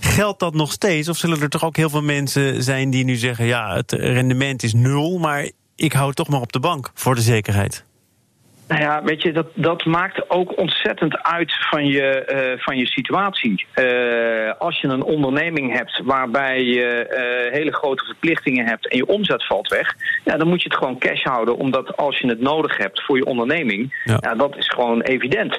Geldt 0.00 0.40
dat 0.40 0.54
nog 0.54 0.72
steeds? 0.72 1.08
Of 1.08 1.16
zullen 1.16 1.40
er 1.40 1.48
toch 1.48 1.64
ook 1.64 1.76
heel 1.76 1.90
veel 1.90 2.02
mensen 2.02 2.62
zijn 2.62 2.90
die 2.90 3.04
nu 3.04 3.16
zeggen: 3.16 3.46
ja, 3.46 3.74
het 3.76 3.92
rendement 3.92 4.62
is 4.62 4.74
nul, 4.74 5.18
maar 5.18 5.50
ik 5.76 5.92
hou 5.92 6.12
toch 6.12 6.28
maar 6.28 6.40
op 6.40 6.52
de 6.52 6.60
bank 6.60 6.90
voor 6.94 7.14
de 7.14 7.20
zekerheid? 7.20 7.85
Nou 8.68 8.80
ja, 8.80 9.02
weet 9.02 9.22
je, 9.22 9.32
dat, 9.32 9.46
dat 9.54 9.84
maakt 9.84 10.30
ook 10.30 10.58
ontzettend 10.58 11.22
uit 11.22 11.52
van 11.70 11.86
je, 11.86 12.26
uh, 12.56 12.62
van 12.62 12.76
je 12.76 12.86
situatie. 12.86 13.66
Uh, 13.74 14.52
als 14.58 14.80
je 14.80 14.88
een 14.88 15.02
onderneming 15.02 15.72
hebt 15.72 16.00
waarbij 16.04 16.62
je 16.64 17.06
uh, 17.10 17.52
hele 17.52 17.72
grote 17.72 18.04
verplichtingen 18.04 18.66
hebt 18.66 18.88
en 18.88 18.96
je 18.96 19.06
omzet 19.06 19.46
valt 19.46 19.68
weg, 19.68 19.94
ja, 20.24 20.36
dan 20.36 20.48
moet 20.48 20.62
je 20.62 20.68
het 20.68 20.78
gewoon 20.78 20.98
cash 20.98 21.22
houden, 21.22 21.56
omdat 21.56 21.96
als 21.96 22.18
je 22.18 22.28
het 22.28 22.40
nodig 22.40 22.76
hebt 22.76 23.02
voor 23.02 23.16
je 23.16 23.24
onderneming, 23.24 24.02
ja. 24.04 24.18
ja 24.20 24.34
dat 24.34 24.56
is 24.56 24.68
gewoon 24.68 25.00
evident. 25.00 25.58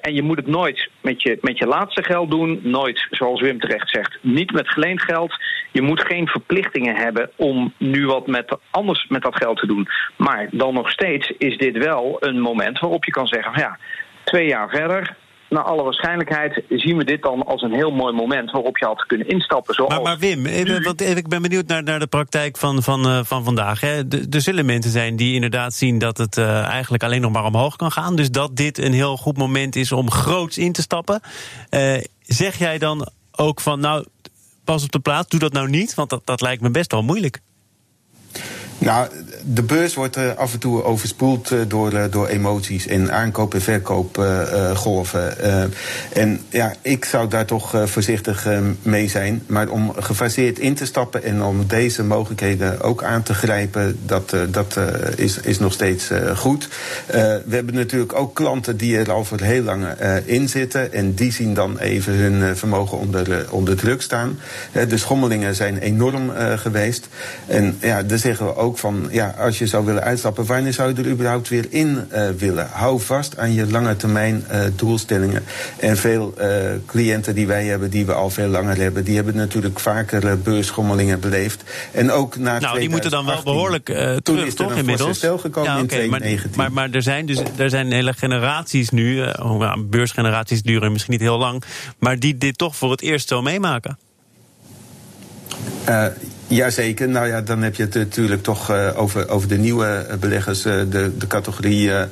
en 0.00 0.14
je 0.14 0.22
moet 0.22 0.36
het 0.36 0.46
nooit 0.46 0.90
met 1.00 1.22
je, 1.22 1.38
met 1.40 1.58
je 1.58 1.66
laatste 1.66 2.02
geld 2.02 2.30
doen, 2.30 2.60
nooit, 2.62 3.06
zoals 3.10 3.40
Wim 3.40 3.60
terecht 3.60 3.90
zegt, 3.90 4.18
niet 4.20 4.52
met 4.52 4.68
geleend 4.68 5.02
geld. 5.02 5.34
Je 5.72 5.82
moet 5.82 6.00
geen 6.00 6.26
verplichtingen 6.26 6.96
hebben 6.96 7.30
om 7.36 7.72
nu 7.78 8.06
wat 8.06 8.26
met, 8.26 8.56
anders 8.70 9.06
met 9.08 9.22
dat 9.22 9.36
geld 9.36 9.58
te 9.58 9.66
doen. 9.66 9.88
Maar 10.16 10.48
dan 10.50 10.74
nog 10.74 10.90
steeds 10.90 11.32
is 11.38 11.58
dit 11.58 11.76
wel 11.76 11.95
een 12.20 12.40
moment 12.40 12.78
waarop 12.78 13.04
je 13.04 13.12
kan 13.12 13.26
zeggen: 13.26 13.52
van 13.52 13.62
ja, 13.62 13.78
twee 14.24 14.46
jaar 14.46 14.68
verder, 14.68 15.16
naar 15.48 15.62
alle 15.62 15.82
waarschijnlijkheid 15.82 16.62
zien 16.68 16.96
we 16.96 17.04
dit 17.04 17.22
dan 17.22 17.46
als 17.46 17.62
een 17.62 17.72
heel 17.72 17.90
mooi 17.90 18.14
moment 18.14 18.50
waarop 18.50 18.78
je 18.78 18.84
had 18.84 19.06
kunnen 19.06 19.28
instappen. 19.28 19.74
Zoals 19.74 19.94
maar, 19.94 20.02
maar 20.02 20.18
Wim, 20.18 20.46
even, 20.46 20.82
want 20.82 21.00
ik 21.00 21.28
ben 21.28 21.42
benieuwd 21.42 21.66
naar, 21.66 21.82
naar 21.82 21.98
de 21.98 22.06
praktijk 22.06 22.56
van, 22.56 22.82
van, 22.82 23.06
uh, 23.06 23.20
van 23.24 23.44
vandaag. 23.44 23.80
Hè. 23.80 24.02
Er 24.30 24.40
zullen 24.40 24.66
mensen 24.66 24.90
zijn 24.90 25.16
die 25.16 25.34
inderdaad 25.34 25.74
zien 25.74 25.98
dat 25.98 26.18
het 26.18 26.36
uh, 26.36 26.64
eigenlijk 26.64 27.02
alleen 27.02 27.20
nog 27.20 27.32
maar 27.32 27.44
omhoog 27.44 27.76
kan 27.76 27.92
gaan. 27.92 28.16
Dus 28.16 28.30
dat 28.30 28.56
dit 28.56 28.78
een 28.78 28.92
heel 28.92 29.16
goed 29.16 29.36
moment 29.36 29.76
is 29.76 29.92
om 29.92 30.10
groots 30.10 30.58
in 30.58 30.72
te 30.72 30.82
stappen. 30.82 31.20
Uh, 31.70 31.94
zeg 32.20 32.58
jij 32.58 32.78
dan 32.78 33.08
ook 33.36 33.60
van, 33.60 33.80
nou, 33.80 34.06
pas 34.64 34.84
op 34.84 34.92
de 34.92 35.00
plaats, 35.00 35.28
doe 35.28 35.40
dat 35.40 35.52
nou 35.52 35.68
niet? 35.68 35.94
Want 35.94 36.10
dat, 36.10 36.22
dat 36.24 36.40
lijkt 36.40 36.62
me 36.62 36.70
best 36.70 36.92
wel 36.92 37.02
moeilijk. 37.02 37.40
Nou, 38.78 39.08
de 39.48 39.62
beurs 39.62 39.94
wordt 39.94 40.16
uh, 40.16 40.34
af 40.36 40.52
en 40.52 40.58
toe 40.58 40.82
overspoeld 40.82 41.50
uh, 41.50 41.60
door, 41.68 41.92
uh, 41.92 42.04
door 42.10 42.26
emoties 42.26 42.86
en 42.86 43.12
aankoop- 43.12 43.54
en 43.54 43.60
verkoopgolven. 43.60 45.38
en 46.12 46.40
ja, 46.48 46.74
ik 46.82 47.04
zou 47.04 47.28
daar 47.28 47.44
toch 47.44 47.82
voorzichtig 47.84 48.46
mee 48.82 49.08
zijn. 49.08 49.42
Maar 49.46 49.68
om 49.68 49.92
gefaseerd 49.98 50.58
in 50.58 50.74
te 50.74 50.86
stappen 50.86 51.22
en 51.22 51.42
om 51.42 51.66
deze 51.66 52.04
mogelijkheden 52.04 52.80
ook 52.80 53.02
aan 53.02 53.22
te 53.22 53.34
grijpen, 53.34 53.98
dat, 54.06 54.36
dat 54.50 54.78
is, 55.16 55.40
is 55.40 55.58
nog 55.58 55.72
steeds 55.72 56.10
goed. 56.34 56.68
we 57.06 57.42
hebben 57.48 57.74
natuurlijk 57.74 58.14
ook 58.14 58.34
klanten 58.34 58.76
die 58.76 58.98
er 58.98 59.10
al 59.12 59.24
voor 59.24 59.40
heel 59.40 59.62
lang 59.62 59.86
in 60.24 60.48
zitten. 60.48 60.92
En 60.92 61.14
die 61.14 61.32
zien 61.32 61.54
dan 61.54 61.78
even 61.78 62.12
hun 62.12 62.56
vermogen 62.56 62.98
onder, 62.98 63.46
onder 63.50 63.76
druk 63.76 64.02
staan. 64.02 64.38
de 64.88 64.96
schommelingen 64.96 65.54
zijn 65.54 65.78
enorm 65.78 66.30
geweest. 66.56 67.08
En 67.46 67.76
ja, 67.80 68.02
daar 68.02 68.18
zeggen 68.18 68.46
we 68.46 68.56
ook 68.56 68.78
van, 68.78 69.08
ja, 69.10 69.35
als 69.38 69.58
je 69.58 69.66
zou 69.66 69.84
willen 69.84 70.02
uitstappen, 70.02 70.46
wanneer 70.46 70.72
zou 70.72 70.94
je 70.94 71.02
er 71.02 71.10
überhaupt 71.10 71.48
weer 71.48 71.66
in 71.68 72.08
uh, 72.12 72.28
willen? 72.38 72.68
Hou 72.72 73.00
vast 73.00 73.38
aan 73.38 73.52
je 73.52 73.70
lange 73.70 73.96
termijn 73.96 74.44
uh, 74.50 74.60
doelstellingen. 74.76 75.44
En 75.76 75.96
veel 75.96 76.34
uh, 76.38 76.46
cliënten 76.86 77.34
die 77.34 77.46
wij 77.46 77.64
hebben, 77.64 77.90
die 77.90 78.06
we 78.06 78.12
al 78.12 78.30
veel 78.30 78.48
langer 78.48 78.76
hebben, 78.76 79.04
die 79.04 79.16
hebben 79.16 79.36
natuurlijk 79.36 79.80
vaker 79.80 80.38
beursschommelingen 80.38 81.20
beleefd. 81.20 81.62
En 81.92 82.10
ook 82.10 82.36
na 82.36 82.58
Nou, 82.58 82.78
die 82.78 82.88
moeten 82.88 83.10
dan 83.10 83.26
wel 83.26 83.42
behoorlijk 83.42 83.84
terug, 84.22 84.54
toch 84.54 84.74
inmiddels? 84.74 85.18
gekomen 85.18 85.70
ja, 85.70 85.80
okay, 85.80 85.80
in 85.80 85.86
2019. 85.86 86.50
Maar, 86.56 86.72
maar, 86.72 86.72
maar, 86.72 86.96
er 86.96 87.02
zijn 87.02 87.26
dus 87.26 87.38
er 87.56 87.70
zijn 87.70 87.92
hele 87.92 88.12
generaties 88.12 88.90
nu, 88.90 89.22
oh, 89.22 89.74
beursgeneraties 89.78 90.62
duren 90.62 90.92
misschien 90.92 91.12
niet 91.12 91.20
heel 91.20 91.38
lang, 91.38 91.62
maar 91.98 92.18
die 92.18 92.38
dit 92.38 92.58
toch 92.58 92.76
voor 92.76 92.90
het 92.90 93.02
eerst 93.02 93.28
zo 93.28 93.42
meemaken. 93.42 93.98
Uh, 95.88 96.06
Jazeker, 96.48 97.08
nou 97.08 97.26
ja, 97.26 97.40
dan 97.40 97.62
heb 97.62 97.74
je 97.74 97.82
het 97.82 97.94
natuurlijk 97.94 98.42
toch 98.42 98.70
uh, 98.70 98.90
over, 98.96 99.28
over 99.28 99.48
de 99.48 99.58
nieuwe 99.58 99.86
eh, 99.86 100.16
beleggers, 100.16 100.66
uh, 100.66 100.72
de, 100.90 101.16
de 101.18 101.26
categorie 101.26 101.88
uh, 101.88 102.02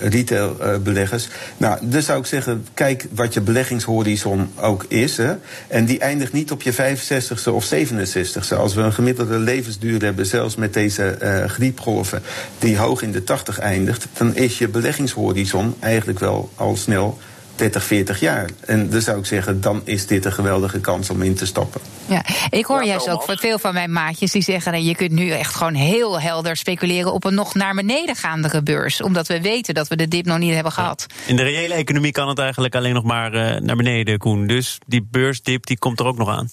retailbeleggers. 0.00 1.28
nou, 1.56 1.78
dus 1.82 2.04
zou 2.04 2.18
ik 2.18 2.26
zeggen, 2.26 2.66
kijk 2.74 3.06
wat 3.14 3.34
je 3.34 3.40
beleggingshorizon 3.40 4.50
ook 4.60 4.84
is. 4.88 5.16
Hè, 5.16 5.34
en 5.68 5.84
die 5.84 5.98
eindigt 5.98 6.32
niet 6.32 6.50
op 6.50 6.62
je 6.62 6.72
65ste 6.72 7.52
of 7.52 7.74
67ste. 7.74 8.56
Als 8.56 8.74
we 8.74 8.80
een 8.80 8.92
gemiddelde 8.92 9.38
levensduur 9.38 10.02
hebben, 10.02 10.26
zelfs 10.26 10.56
met 10.56 10.74
deze 10.74 11.16
griepgolven, 11.46 12.22
die 12.58 12.78
hoog 12.78 13.02
in 13.02 13.12
de 13.12 13.24
80 13.24 13.58
eindigt, 13.58 14.06
dan 14.12 14.36
is 14.36 14.58
je 14.58 14.68
beleggingshorizon 14.68 15.74
eigenlijk 15.80 16.18
wel 16.18 16.50
al 16.54 16.76
snel 16.76 17.18
30, 17.54 17.84
40 17.84 18.20
jaar. 18.20 18.50
En 18.66 18.90
dan 18.90 19.00
zou 19.00 19.18
ik 19.18 19.26
zeggen, 19.26 19.60
dan 19.60 19.80
is 19.84 20.06
dit 20.06 20.24
een 20.24 20.32
geweldige 20.32 20.80
kans 20.80 21.10
om 21.10 21.22
in 21.22 21.34
te 21.34 21.46
stappen. 21.46 21.80
Ja, 22.06 22.24
ik 22.50 22.64
hoor 22.64 22.84
juist 22.84 23.08
ook 23.08 23.22
van 23.22 23.36
veel 23.36 23.58
van 23.58 23.74
mijn 23.74 23.92
maatjes 23.92 24.32
die 24.32 24.42
zeggen... 24.42 24.84
je 24.84 24.94
kunt 24.94 25.10
nu 25.10 25.30
echt 25.30 25.54
gewoon 25.54 25.74
heel 25.74 26.20
helder 26.20 26.56
speculeren... 26.56 27.12
op 27.12 27.24
een 27.24 27.34
nog 27.34 27.54
naar 27.54 27.74
beneden 27.74 28.16
gaandere 28.16 28.62
beurs. 28.62 29.02
Omdat 29.02 29.26
we 29.26 29.40
weten 29.40 29.74
dat 29.74 29.88
we 29.88 29.96
de 29.96 30.08
dip 30.08 30.24
nog 30.24 30.38
niet 30.38 30.54
hebben 30.54 30.72
gehad. 30.72 31.06
In 31.26 31.36
de 31.36 31.42
reële 31.42 31.74
economie 31.74 32.12
kan 32.12 32.28
het 32.28 32.38
eigenlijk 32.38 32.74
alleen 32.74 32.94
nog 32.94 33.04
maar 33.04 33.34
uh, 33.34 33.60
naar 33.60 33.76
beneden, 33.76 34.18
Koen. 34.18 34.46
Dus 34.46 34.78
die 34.86 35.06
beursdip 35.10 35.66
die 35.66 35.78
komt 35.78 36.00
er 36.00 36.06
ook 36.06 36.18
nog 36.18 36.28
aan. 36.28 36.50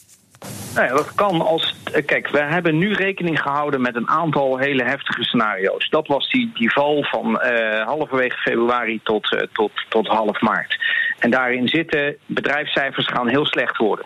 Nou 0.76 0.88
ja, 0.88 0.94
dat 0.94 1.16
kan 1.16 1.42
als. 1.42 1.76
Eh, 1.94 2.06
kijk, 2.06 2.30
we 2.30 2.44
hebben 2.44 2.78
nu 2.78 2.94
rekening 2.94 3.42
gehouden 3.42 3.82
met 3.82 3.96
een 3.96 4.10
aantal 4.10 4.58
hele 4.58 4.84
heftige 4.84 5.24
scenario's. 5.24 5.90
Dat 5.90 6.08
was 6.08 6.30
die, 6.30 6.52
die 6.54 6.72
val 6.72 7.04
van 7.04 7.42
uh, 7.44 7.86
halverwege 7.86 8.38
februari 8.38 9.00
tot, 9.04 9.34
uh, 9.34 9.40
tot, 9.54 9.72
tot 9.90 10.08
half 10.08 10.42
maart. 10.42 10.78
En 11.20 11.32
daarin 11.32 11.68
zitten 11.68 12.18
bedrijfscijfers 12.26 13.08
gaan 13.08 13.28
heel 13.28 13.46
slecht 13.46 13.78
worden. 13.78 14.06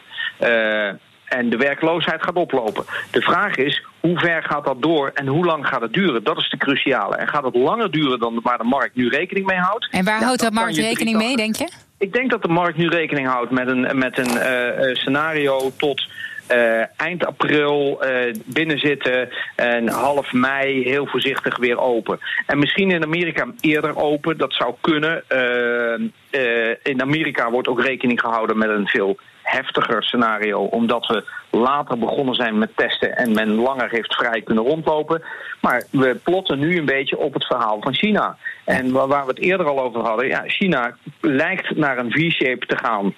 En 1.26 1.50
de 1.50 1.58
werkloosheid 1.58 2.24
gaat 2.24 2.36
oplopen. 2.36 2.86
De 3.12 3.22
vraag 3.22 3.56
is, 3.56 3.84
hoe 4.08 4.20
ver 4.20 4.44
gaat 4.44 4.66
dat 4.66 4.82
door 4.82 5.12
en 5.14 5.28
hoe 5.28 5.46
lang 5.46 5.68
gaat 5.68 5.82
het 5.82 5.94
duren? 5.94 6.24
Dat 6.24 6.38
is 6.38 6.50
de 6.50 6.58
cruciale. 6.58 7.16
En 7.16 7.28
gaat 7.28 7.44
het 7.44 7.56
langer 7.56 7.92
duren 7.92 8.20
dan 8.20 8.40
waar 8.44 8.58
de 8.58 8.64
markt 8.64 8.96
nu 8.96 9.10
rekening 9.10 9.46
mee 9.46 9.58
houdt? 9.58 9.88
En 9.92 10.06
waar 10.06 10.24
houdt 10.24 10.42
de 10.42 10.52
markt 10.52 10.78
rekening 10.78 11.18
mee, 11.18 11.36
denk 11.36 11.56
je? 11.56 11.70
Ik 11.98 12.14
denk 12.14 12.30
dat 12.30 12.42
de 12.42 12.48
markt 12.48 12.78
nu 12.78 12.88
rekening 12.88 13.28
houdt 13.28 13.52
met 13.52 13.68
een, 13.68 13.98
met 13.98 14.18
een 14.18 14.32
uh, 14.32 14.96
scenario 14.96 15.72
tot 15.78 16.08
uh, 16.52 17.00
eind 17.00 17.26
april 17.26 18.00
uh, 18.06 18.34
binnenzitten 18.46 19.30
en 19.56 19.88
half 19.90 20.34
mei 20.34 20.84
heel 20.84 21.06
voorzichtig 21.06 21.58
weer 21.58 21.80
open. 21.80 22.20
En 22.46 22.60
misschien 22.60 22.92
in 22.92 23.04
Amerika 23.04 23.48
eerder 23.60 23.98
open, 23.98 24.38
dat 24.38 24.54
zou 24.54 24.74
kunnen. 24.82 25.24
Uh, 25.30 26.76
in 26.84 27.02
Amerika 27.02 27.52
wordt 27.52 27.68
ook 27.68 27.82
rekening 27.82 28.20
gehouden 28.20 28.58
met 28.58 28.70
een 28.70 28.88
veel 28.88 29.18
heftiger 29.44 30.04
scenario, 30.04 30.60
omdat 30.60 31.08
we 31.08 31.24
later 31.50 31.98
begonnen 31.98 32.36
zijn 32.36 32.58
met 32.58 32.76
testen 32.76 33.18
en 33.18 33.34
men 33.34 33.54
langer 33.54 33.90
heeft 33.90 34.16
vrij 34.16 34.42
kunnen 34.42 34.64
rondlopen. 34.64 35.24
Maar 35.62 35.84
we 35.90 36.16
plotten 36.24 36.60
nu 36.60 36.78
een 36.78 36.86
beetje 36.86 37.18
op 37.18 37.34
het 37.34 37.46
verhaal 37.46 37.82
van 37.82 37.94
China. 37.94 38.38
En 38.66 38.92
waar 38.92 39.08
we 39.08 39.30
het 39.30 39.40
eerder 39.40 39.68
al 39.68 39.82
over 39.82 40.02
hadden, 40.02 40.28
ja, 40.28 40.44
China 40.48 40.96
lijkt 41.22 41.76
naar 41.76 41.98
een 41.98 42.12
V-shape 42.12 42.66
te 42.66 42.78
gaan. 42.78 43.14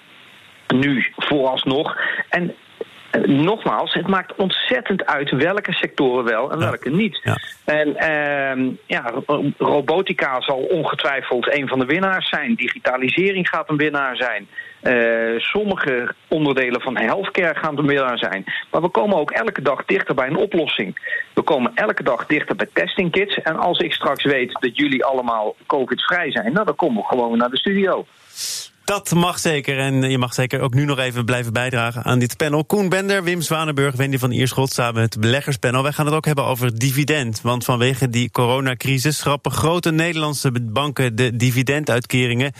Nu, 0.74 1.12
vooralsnog. 1.16 1.96
En 2.28 2.54
nogmaals, 3.24 3.94
het 3.94 4.06
maakt 4.06 4.34
ontzettend 4.34 5.06
uit 5.06 5.30
welke 5.30 5.72
sectoren 5.72 6.24
wel 6.24 6.52
en 6.52 6.58
welke 6.58 6.90
niet. 6.90 7.20
Ja. 7.22 7.36
En 7.64 7.88
uh, 7.88 8.74
ja, 8.86 9.12
robotica 9.58 10.40
zal 10.40 10.58
ongetwijfeld 10.58 11.54
een 11.54 11.68
van 11.68 11.78
de 11.78 11.84
winnaars 11.84 12.28
zijn. 12.28 12.54
Digitalisering 12.54 13.48
gaat 13.48 13.68
een 13.68 13.76
winnaar 13.76 14.16
zijn. 14.16 14.48
Uh, 14.82 15.40
sommige 15.40 16.14
onderdelen 16.28 16.80
van 16.80 16.96
healthcare 16.96 17.58
gaan 17.58 17.78
een 17.78 17.86
winnaar 17.86 18.18
zijn. 18.18 18.44
Maar 18.70 18.80
we 18.80 18.88
komen 18.88 19.16
ook 19.16 19.30
elke 19.30 19.62
dag 19.62 19.84
dichter 19.84 20.14
bij 20.14 20.26
een 20.26 20.36
oplossing. 20.36 21.14
We 21.34 21.42
komen 21.42 21.72
elke 21.74 22.02
dag 22.02 22.26
dichter 22.26 22.56
bij 22.56 22.68
testing 22.72 23.10
kits. 23.10 23.34
En 23.42 23.56
als 23.56 23.78
ik 23.78 23.92
straks 23.92 24.24
weet 24.24 24.52
dat 24.52 24.76
jullie 24.76 25.04
allemaal 25.04 25.56
COVID-vrij 25.66 26.30
zijn, 26.30 26.52
nou, 26.52 26.66
dan 26.66 26.76
komen 26.76 27.02
we 27.02 27.08
gewoon 27.08 27.38
naar 27.38 27.50
de 27.50 27.58
studio. 27.58 28.06
Dat 28.86 29.14
mag 29.14 29.38
zeker. 29.38 29.78
En 29.78 30.10
je 30.10 30.18
mag 30.18 30.34
zeker 30.34 30.60
ook 30.60 30.74
nu 30.74 30.84
nog 30.84 30.98
even 30.98 31.24
blijven 31.24 31.52
bijdragen 31.52 32.04
aan 32.04 32.18
dit 32.18 32.36
panel. 32.36 32.64
Koen 32.64 32.88
Bender, 32.88 33.24
Wim 33.24 33.40
Zwanenburg, 33.40 33.94
Wendy 33.94 34.18
van 34.18 34.30
Ierschot 34.30 34.72
samen 34.72 35.02
het 35.02 35.20
beleggerspanel. 35.20 35.82
Wij 35.82 35.92
gaan 35.92 36.06
het 36.06 36.14
ook 36.14 36.24
hebben 36.24 36.44
over 36.44 36.78
dividend. 36.78 37.40
Want 37.40 37.64
vanwege 37.64 38.08
die 38.08 38.30
coronacrisis 38.30 39.18
schrappen 39.18 39.52
grote 39.52 39.90
Nederlandse 39.90 40.52
banken 40.62 41.16
de 41.16 41.36
dividenduitkeringen. 41.36 42.52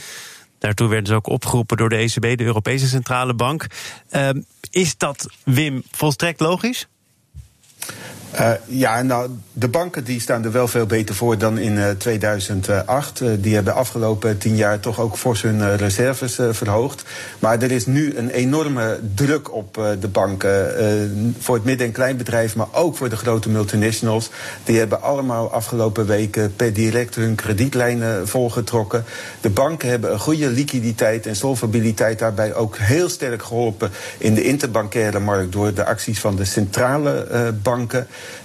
Daartoe 0.59 0.89
werden 0.89 1.07
ze 1.07 1.15
ook 1.15 1.27
opgeroepen 1.27 1.77
door 1.77 1.89
de 1.89 1.97
ECB, 1.97 2.39
de 2.39 2.45
Europese 2.45 2.89
Centrale 2.89 3.35
Bank. 3.35 3.67
Uh, 4.11 4.29
is 4.71 4.97
dat, 4.97 5.29
Wim, 5.45 5.83
volstrekt 5.91 6.41
logisch? 6.41 6.89
Uh, 8.41 8.51
ja, 8.67 9.03
nou, 9.03 9.31
de 9.53 9.69
banken 9.69 10.05
die 10.05 10.21
staan 10.21 10.45
er 10.45 10.53
wel 10.53 10.69
veel 10.69 10.87
beter 10.87 11.15
voor 11.15 11.39
dan 11.39 11.59
in 11.59 11.73
uh, 11.73 11.91
2008. 11.91 13.21
Uh, 13.21 13.31
die 13.39 13.55
hebben 13.55 13.75
afgelopen 13.75 14.39
tien 14.39 14.57
jaar 14.57 14.81
toch 14.81 15.01
ook 15.01 15.17
fors 15.17 15.43
hun 15.43 15.77
reserves 15.77 16.39
verhoogd. 16.51 17.05
Maar 17.39 17.63
er 17.63 17.71
is 17.71 17.87
nu 17.87 18.17
een 18.17 18.31
enorme 18.31 19.01
druk 19.15 19.55
op 19.55 19.75
de 20.01 20.09
banken. 20.09 21.35
voor 21.39 21.55
het 21.55 21.65
midden- 21.65 21.87
en 21.87 21.93
kleinbedrijf, 21.93 22.57
maar 22.57 22.67
ook 22.73 22.97
voor 22.97 23.09
de 23.09 23.17
grote 23.17 23.49
multinationals. 23.49 24.31
Die 24.65 24.79
hebben 24.79 25.03
allemaal 25.03 25.51
afgelopen 25.53 26.07
weken 26.07 26.57
per 26.57 26.73
direct 26.73 27.15
hun 27.15 27.35
kredietlijnen 27.35 28.29
volgetrokken. 28.29 29.05
De 29.41 29.51
banken 29.51 29.89
hebben 29.89 30.13
een 30.13 30.19
goede 30.19 30.49
liquiditeit 30.49 31.27
en 31.27 31.37
solvabiliteit 31.37 32.19
daarbij 32.19 32.55
ook 32.55 32.77
heel 32.77 33.09
sterk 33.09 33.43
geholpen 33.43 33.91
in 34.19 34.35
de 34.35 34.43
interbankaire 34.43 35.19
markt 35.19 35.53
door 35.53 35.75
de 35.75 35.85
acties 35.85 36.21
van 36.21 36.37
de 36.37 36.45
centrale 36.45 37.27
banken. 37.63 37.76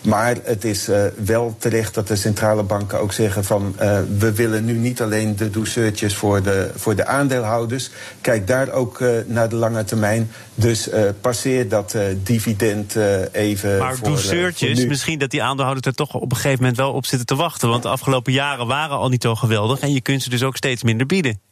Maar 0.02 0.36
het 0.44 0.64
is 0.64 0.90
uh, 0.90 1.04
wel 1.24 1.56
terecht 1.58 1.94
dat 1.94 2.08
de 2.08 2.16
centrale 2.16 2.64
banken 2.64 3.00
ook 3.00 3.14
zeggen 3.14 3.44
van 3.44 3.76
uh, 3.82 4.00
we 4.18 4.34
willen 4.34 4.66
nu 4.66 4.74
niet 4.74 5.02
alleen 5.02 5.36
de 5.36 5.50
douceurtjes 5.50 6.16
voor 6.16 6.44
de, 6.44 6.72
voor 6.76 6.96
de 6.96 7.06
aandeelhouders. 7.06 7.90
Kijk 8.22 8.48
daar 8.48 8.72
ook 8.72 9.00
uh, 9.00 9.10
naar 9.26 9.50
de 9.50 9.56
lange 9.56 9.84
termijn. 9.84 10.32
Dus 10.56 10.90
passeer 11.22 11.70
dat 11.70 11.98
dividend 12.24 12.96
even. 13.32 13.78
Maar 13.78 13.96
voor, 13.96 14.08
douceurtjes, 14.08 14.80
voor 14.80 14.88
misschien 14.88 15.20
dat 15.20 15.30
die 15.30 15.44
aandeelhouders 15.44 15.88
er 15.88 15.94
toch 15.94 16.14
op 16.14 16.32
een 16.32 16.36
gegeven 16.38 16.60
moment 16.60 16.78
wel 16.78 16.92
op 16.92 17.06
zitten 17.06 17.28
te 17.28 17.36
wachten. 17.36 17.70
Want 17.70 17.84
de 17.84 17.90
afgelopen 17.90 18.34
jaren 18.34 18.68
waren 18.68 18.98
al 18.98 19.10
niet 19.10 19.24
zo 19.24 19.36
geweldig. 19.36 19.80
En 19.80 19.94
je 19.94 20.02
kunt 20.02 20.24
ze 20.24 20.30
dus 20.30 20.44
ook 20.44 20.56
steeds 20.56 20.84
minder 20.84 21.06
bieden. 21.06 21.50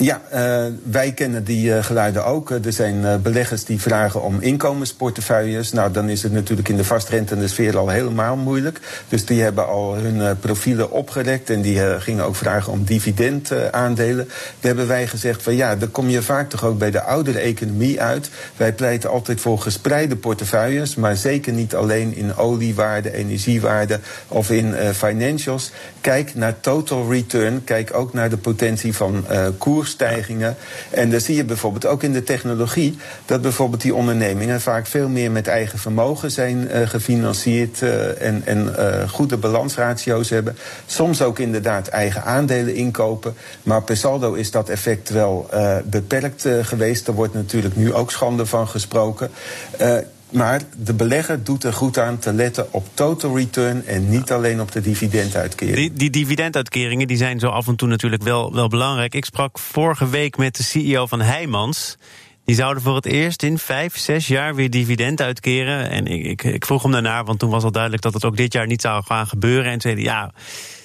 Ja, 0.00 0.20
uh, 0.34 0.72
wij 0.82 1.12
kennen 1.12 1.44
die 1.44 1.68
uh, 1.68 1.82
geluiden 1.82 2.24
ook. 2.24 2.50
er 2.50 2.72
zijn 2.72 3.22
beleggers 3.22 3.64
die 3.64 3.80
vragen 3.80 4.22
om 4.22 4.40
inkomensportefeuilles. 4.40 5.72
Nou, 5.72 5.92
dan 5.92 6.08
is 6.08 6.22
het 6.22 6.32
natuurlijk 6.32 6.68
in 6.68 6.76
de 6.76 6.84
vastrentende 6.84 7.48
sfeer 7.48 7.78
al 7.78 7.88
helemaal 7.88 8.36
moeilijk. 8.36 8.80
Dus 9.08 9.24
die 9.24 9.42
hebben 9.42 9.66
al 9.66 9.94
hun 9.94 10.38
profielen 10.38 10.90
opgerekt 10.90 11.50
en 11.50 11.60
die 11.60 12.00
gingen 12.00 12.24
ook 12.24 12.36
vragen 12.36 12.72
om 12.72 12.84
dividendaandelen. 12.84 14.24
Daar 14.26 14.34
hebben 14.60 14.86
wij 14.86 15.06
gezegd 15.06 15.42
van 15.42 15.54
ja, 15.54 15.76
dan 15.76 15.90
kom 15.90 16.08
je 16.08 16.22
vaak 16.22 16.48
toch 16.48 16.64
ook 16.64 16.78
bij 16.78 16.90
de 16.90 17.02
oudere 17.02 17.38
economie 17.38 18.00
uit. 18.00 18.30
Wij 18.56 18.72
pleiten 18.72 19.10
altijd 19.10 19.40
voor 19.40 19.58
gespreide 19.58 20.16
portefeuilles, 20.16 20.94
maar 20.94 21.16
zeker 21.16 21.52
niet 21.52 21.74
alleen 21.74 22.16
in 22.16 22.36
oliewaarde, 22.36 23.12
energiewaarde 23.12 24.00
of 24.28 24.50
in 24.50 24.74
financials. 24.94 25.72
Kijk 26.00 26.34
naar 26.34 26.60
total 26.60 27.10
return, 27.10 27.64
kijk 27.64 27.94
ook 27.94 28.12
naar 28.12 28.30
de 28.30 28.36
potentie 28.36 28.94
van 28.94 29.24
koers 29.58 29.90
stijgingen. 29.90 30.56
En 30.90 31.10
dan 31.10 31.20
zie 31.20 31.36
je 31.36 31.44
bijvoorbeeld 31.44 31.86
ook 31.86 32.02
in 32.02 32.12
de 32.12 32.24
technologie 32.24 32.98
dat 33.24 33.42
bijvoorbeeld 33.42 33.82
die 33.82 33.94
ondernemingen 33.94 34.60
vaak 34.60 34.86
veel 34.86 35.08
meer 35.08 35.30
met 35.30 35.46
eigen 35.46 35.78
vermogen 35.78 36.30
zijn 36.30 36.68
uh, 36.70 36.88
gefinancierd 36.88 37.80
uh, 37.80 38.22
en, 38.22 38.42
en 38.44 38.74
uh, 38.78 39.08
goede 39.08 39.36
balansratio's 39.36 40.30
hebben. 40.30 40.56
Soms 40.86 41.22
ook 41.22 41.38
inderdaad 41.38 41.88
eigen 41.88 42.24
aandelen 42.24 42.74
inkopen. 42.74 43.34
Maar 43.62 43.82
per 43.82 43.96
saldo 43.96 44.32
is 44.32 44.50
dat 44.50 44.68
effect 44.68 45.10
wel 45.10 45.50
beperkt 45.84 46.46
geweest. 46.62 47.08
Er 47.08 47.14
wordt 47.14 47.34
natuurlijk 47.34 47.76
nu 47.76 47.94
ook 47.94 48.10
schande 48.10 48.46
van 48.46 48.68
gesproken. 48.68 49.30
Maar 50.30 50.62
de 50.76 50.94
belegger 50.94 51.44
doet 51.44 51.64
er 51.64 51.72
goed 51.72 51.98
aan 51.98 52.18
te 52.18 52.32
letten 52.32 52.72
op 52.72 52.86
total 52.94 53.36
return 53.36 53.86
en 53.86 54.08
niet 54.08 54.32
alleen 54.32 54.60
op 54.60 54.72
de 54.72 54.80
dividenduitkering. 54.80 55.76
Die, 55.76 55.92
die 55.92 56.10
dividenduitkeringen 56.10 57.06
die 57.06 57.16
zijn 57.16 57.38
zo 57.38 57.48
af 57.48 57.66
en 57.66 57.76
toe 57.76 57.88
natuurlijk 57.88 58.22
wel, 58.22 58.54
wel 58.54 58.68
belangrijk. 58.68 59.14
Ik 59.14 59.24
sprak 59.24 59.58
vorige 59.58 60.08
week 60.08 60.36
met 60.36 60.56
de 60.56 60.62
CEO 60.62 61.06
van 61.06 61.20
Heijmans. 61.20 61.96
Die 62.44 62.56
zouden 62.56 62.82
voor 62.82 62.94
het 62.94 63.06
eerst 63.06 63.42
in 63.42 63.58
vijf, 63.58 63.98
zes 63.98 64.26
jaar 64.26 64.54
weer 64.54 64.70
dividend 64.70 65.20
uitkeren. 65.20 65.90
En 65.90 66.06
ik, 66.06 66.24
ik, 66.24 66.42
ik 66.42 66.66
vroeg 66.66 66.82
hem 66.82 66.92
daarnaar, 66.92 67.24
want 67.24 67.38
toen 67.38 67.50
was 67.50 67.64
al 67.64 67.72
duidelijk 67.72 68.02
dat 68.02 68.14
het 68.14 68.24
ook 68.24 68.36
dit 68.36 68.52
jaar 68.52 68.66
niet 68.66 68.80
zou 68.80 69.04
gaan 69.04 69.26
gebeuren. 69.26 69.72
En 69.72 69.80
zeiden 69.80 70.04
ja. 70.04 70.32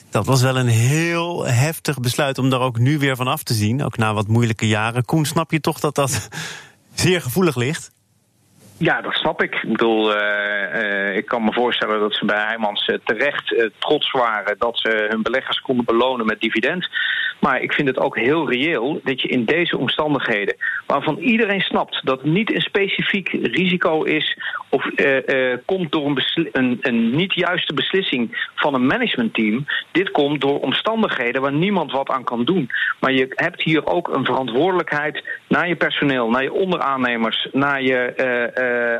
Dat 0.09 0.25
was 0.25 0.41
wel 0.41 0.57
een 0.57 0.67
heel 0.67 1.45
heftig 1.45 1.99
besluit 1.99 2.37
om 2.37 2.49
daar 2.49 2.59
ook 2.59 2.79
nu 2.79 2.97
weer 2.97 3.15
van 3.15 3.27
af 3.27 3.43
te 3.43 3.53
zien. 3.53 3.83
Ook 3.83 3.97
na 3.97 4.13
wat 4.13 4.27
moeilijke 4.27 4.67
jaren. 4.67 5.05
Koen, 5.05 5.25
snap 5.25 5.51
je 5.51 5.59
toch 5.59 5.79
dat 5.79 5.95
dat 5.95 6.27
zeer 6.93 7.21
gevoelig 7.21 7.55
ligt? 7.55 7.92
Ja, 8.77 9.01
dat 9.01 9.13
snap 9.13 9.41
ik. 9.41 9.55
Ik 9.55 9.69
bedoel, 9.69 10.15
uh, 10.15 10.21
uh, 10.75 11.15
ik 11.15 11.25
kan 11.25 11.43
me 11.43 11.53
voorstellen 11.53 11.99
dat 11.99 12.13
ze 12.13 12.25
bij 12.25 12.43
Heijmans 12.45 12.87
uh, 12.87 12.97
terecht 13.03 13.71
trots 13.79 14.11
waren 14.11 14.55
dat 14.57 14.77
ze 14.77 15.07
hun 15.09 15.21
beleggers 15.21 15.59
konden 15.59 15.85
belonen 15.85 16.25
met 16.25 16.39
dividend. 16.39 16.89
Maar 17.39 17.61
ik 17.61 17.73
vind 17.73 17.87
het 17.87 17.99
ook 17.99 18.17
heel 18.17 18.49
reëel 18.49 19.01
dat 19.03 19.21
je 19.21 19.27
in 19.27 19.45
deze 19.45 19.77
omstandigheden, 19.77 20.55
waarvan 20.87 21.17
iedereen 21.17 21.61
snapt 21.61 22.05
dat 22.05 22.21
het 22.21 22.31
niet 22.31 22.53
een 22.53 22.61
specifiek 22.61 23.29
risico 23.29 24.03
is 24.03 24.37
of 24.69 24.89
komt 25.65 25.91
door 25.91 26.05
een, 26.05 26.49
een, 26.51 26.77
een, 26.81 27.15
niet 27.15 27.33
juiste 27.33 27.73
beslissing 27.73 28.49
van 28.55 28.73
een 28.73 28.85
managementteam. 28.85 29.65
Dit 29.91 30.11
komt 30.11 30.41
door 30.41 30.59
omstandigheden 30.59 31.41
waar 31.41 31.53
niemand 31.53 31.91
wat 31.91 32.09
aan 32.09 32.23
kan 32.23 32.45
doen. 32.45 32.69
Maar 32.99 33.11
je 33.11 33.27
hebt 33.29 33.61
hier 33.61 33.85
ook 33.85 34.07
een 34.07 34.25
verantwoordelijkheid 34.25 35.23
naar 35.47 35.67
je 35.67 35.75
personeel, 35.75 36.29
naar 36.29 36.43
je 36.43 36.53
onderaannemers, 36.53 37.47
naar 37.51 37.81
je 37.81 38.13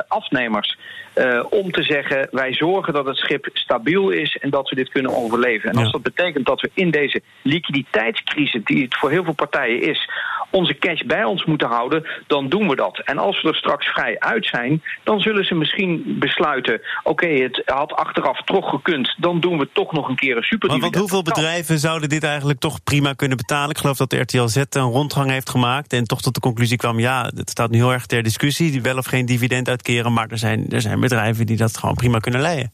afnemers. 0.08 0.78
Uh, 1.14 1.44
om 1.50 1.72
te 1.72 1.82
zeggen, 1.82 2.28
wij 2.30 2.52
zorgen 2.54 2.92
dat 2.92 3.06
het 3.06 3.16
schip 3.16 3.48
stabiel 3.52 4.10
is 4.10 4.36
en 4.40 4.50
dat 4.50 4.68
we 4.68 4.76
dit 4.76 4.88
kunnen 4.88 5.16
overleven. 5.16 5.70
En 5.70 5.76
als 5.76 5.92
dat 5.92 6.02
betekent 6.02 6.46
dat 6.46 6.60
we 6.60 6.70
in 6.74 6.90
deze 6.90 7.22
liquiditeitscrisis, 7.42 8.64
die 8.64 8.82
het 8.82 8.96
voor 8.96 9.10
heel 9.10 9.24
veel 9.24 9.34
partijen 9.34 9.82
is, 9.82 10.10
onze 10.50 10.78
cash 10.78 11.00
bij 11.00 11.24
ons 11.24 11.44
moeten 11.44 11.68
houden, 11.68 12.06
dan 12.26 12.48
doen 12.48 12.68
we 12.68 12.76
dat. 12.76 12.98
En 13.04 13.18
als 13.18 13.42
we 13.42 13.48
er 13.48 13.56
straks 13.56 13.86
vrij 13.86 14.18
uit 14.18 14.46
zijn, 14.46 14.82
dan 15.02 15.20
zullen 15.20 15.44
ze 15.44 15.54
misschien 15.54 16.16
besluiten: 16.18 16.74
oké, 16.74 17.10
okay, 17.10 17.36
het 17.42 17.62
had 17.64 17.92
achteraf 17.92 18.42
toch 18.42 18.70
gekund, 18.70 19.14
dan 19.18 19.40
doen 19.40 19.58
we 19.58 19.68
toch 19.72 19.92
nog 19.92 20.08
een 20.08 20.16
keer 20.16 20.36
een 20.36 20.42
super. 20.42 20.68
Maar 20.68 20.78
want 20.78 20.96
hoeveel 20.96 21.22
bedrijven 21.22 21.78
zouden 21.78 22.08
dit 22.08 22.24
eigenlijk 22.24 22.60
toch 22.60 22.82
prima 22.82 23.12
kunnen 23.12 23.36
betalen? 23.36 23.70
Ik 23.70 23.78
geloof 23.78 23.96
dat 23.96 24.10
de 24.10 24.20
RTL 24.20 24.46
Z 24.46 24.56
een 24.56 24.82
rondgang 24.82 25.30
heeft 25.30 25.50
gemaakt 25.50 25.92
en 25.92 26.04
toch 26.04 26.20
tot 26.20 26.34
de 26.34 26.40
conclusie 26.40 26.76
kwam: 26.76 26.98
ja, 26.98 27.30
het 27.34 27.50
staat 27.50 27.70
nu 27.70 27.76
heel 27.76 27.92
erg 27.92 28.06
ter 28.06 28.22
discussie, 28.22 28.82
wel 28.82 28.96
of 28.96 29.06
geen 29.06 29.26
dividend 29.26 29.68
uitkeren, 29.68 30.12
maar 30.12 30.28
er 30.30 30.38
zijn, 30.38 30.66
er 30.70 30.80
zijn 30.80 31.00
bedrijven 31.00 31.46
die 31.46 31.56
dat 31.56 31.78
gewoon 31.78 31.94
prima 31.94 32.18
kunnen 32.18 32.40
leiden. 32.40 32.72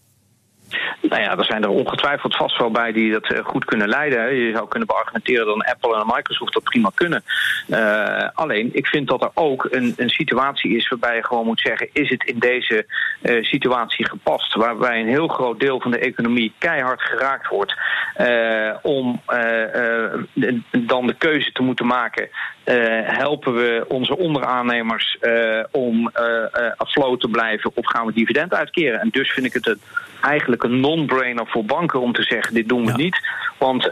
Nou 1.00 1.22
ja, 1.22 1.36
er 1.36 1.44
zijn 1.44 1.62
er 1.62 1.68
ongetwijfeld 1.68 2.36
vast 2.36 2.58
wel 2.58 2.70
bij 2.70 2.92
die 2.92 3.12
dat 3.12 3.32
eh, 3.32 3.44
goed 3.44 3.64
kunnen 3.64 3.88
leiden. 3.88 4.34
Je 4.34 4.52
zou 4.52 4.68
kunnen 4.68 4.88
beargumenteren 4.88 5.46
dat 5.46 5.64
Apple 5.64 6.00
en 6.00 6.06
Microsoft 6.06 6.52
dat 6.52 6.62
prima 6.62 6.90
kunnen. 6.94 7.22
Uh, 7.68 8.28
alleen, 8.34 8.70
ik 8.72 8.86
vind 8.86 9.08
dat 9.08 9.22
er 9.22 9.30
ook 9.34 9.66
een, 9.70 9.94
een 9.96 10.08
situatie 10.08 10.76
is 10.76 10.88
waarbij 10.88 11.16
je 11.16 11.24
gewoon 11.24 11.46
moet 11.46 11.60
zeggen: 11.60 11.88
is 11.92 12.08
het 12.08 12.24
in 12.24 12.38
deze 12.38 12.86
uh, 13.22 13.44
situatie 13.44 14.08
gepast? 14.08 14.54
Waarbij 14.54 15.00
een 15.00 15.08
heel 15.08 15.28
groot 15.28 15.60
deel 15.60 15.80
van 15.80 15.90
de 15.90 15.98
economie 15.98 16.52
keihard 16.58 17.02
geraakt 17.02 17.48
wordt. 17.48 17.74
Om 18.82 19.20
dan 20.70 21.06
de 21.06 21.14
keuze 21.18 21.52
te 21.52 21.62
moeten 21.62 21.86
maken 21.86 22.28
helpen 23.04 23.54
we 23.54 23.84
onze 23.88 24.16
onderaannemers 24.16 25.18
om 25.70 26.10
afloat 26.76 27.20
te 27.20 27.28
blijven 27.28 27.70
of 27.74 27.86
gaan 27.86 28.06
we 28.06 28.12
dividend 28.12 28.54
uitkeren? 28.54 29.00
En 29.00 29.08
dus 29.10 29.32
vind 29.32 29.46
ik 29.46 29.52
het 29.52 29.76
eigenlijk 30.20 30.62
een 30.62 30.79
non-brainer 30.80 31.46
voor 31.46 31.64
banken 31.64 32.00
om 32.00 32.12
te 32.12 32.22
zeggen: 32.22 32.54
dit 32.54 32.68
doen 32.68 32.84
we 32.84 32.90
ja. 32.90 32.96
niet. 32.96 33.28
Want 33.58 33.82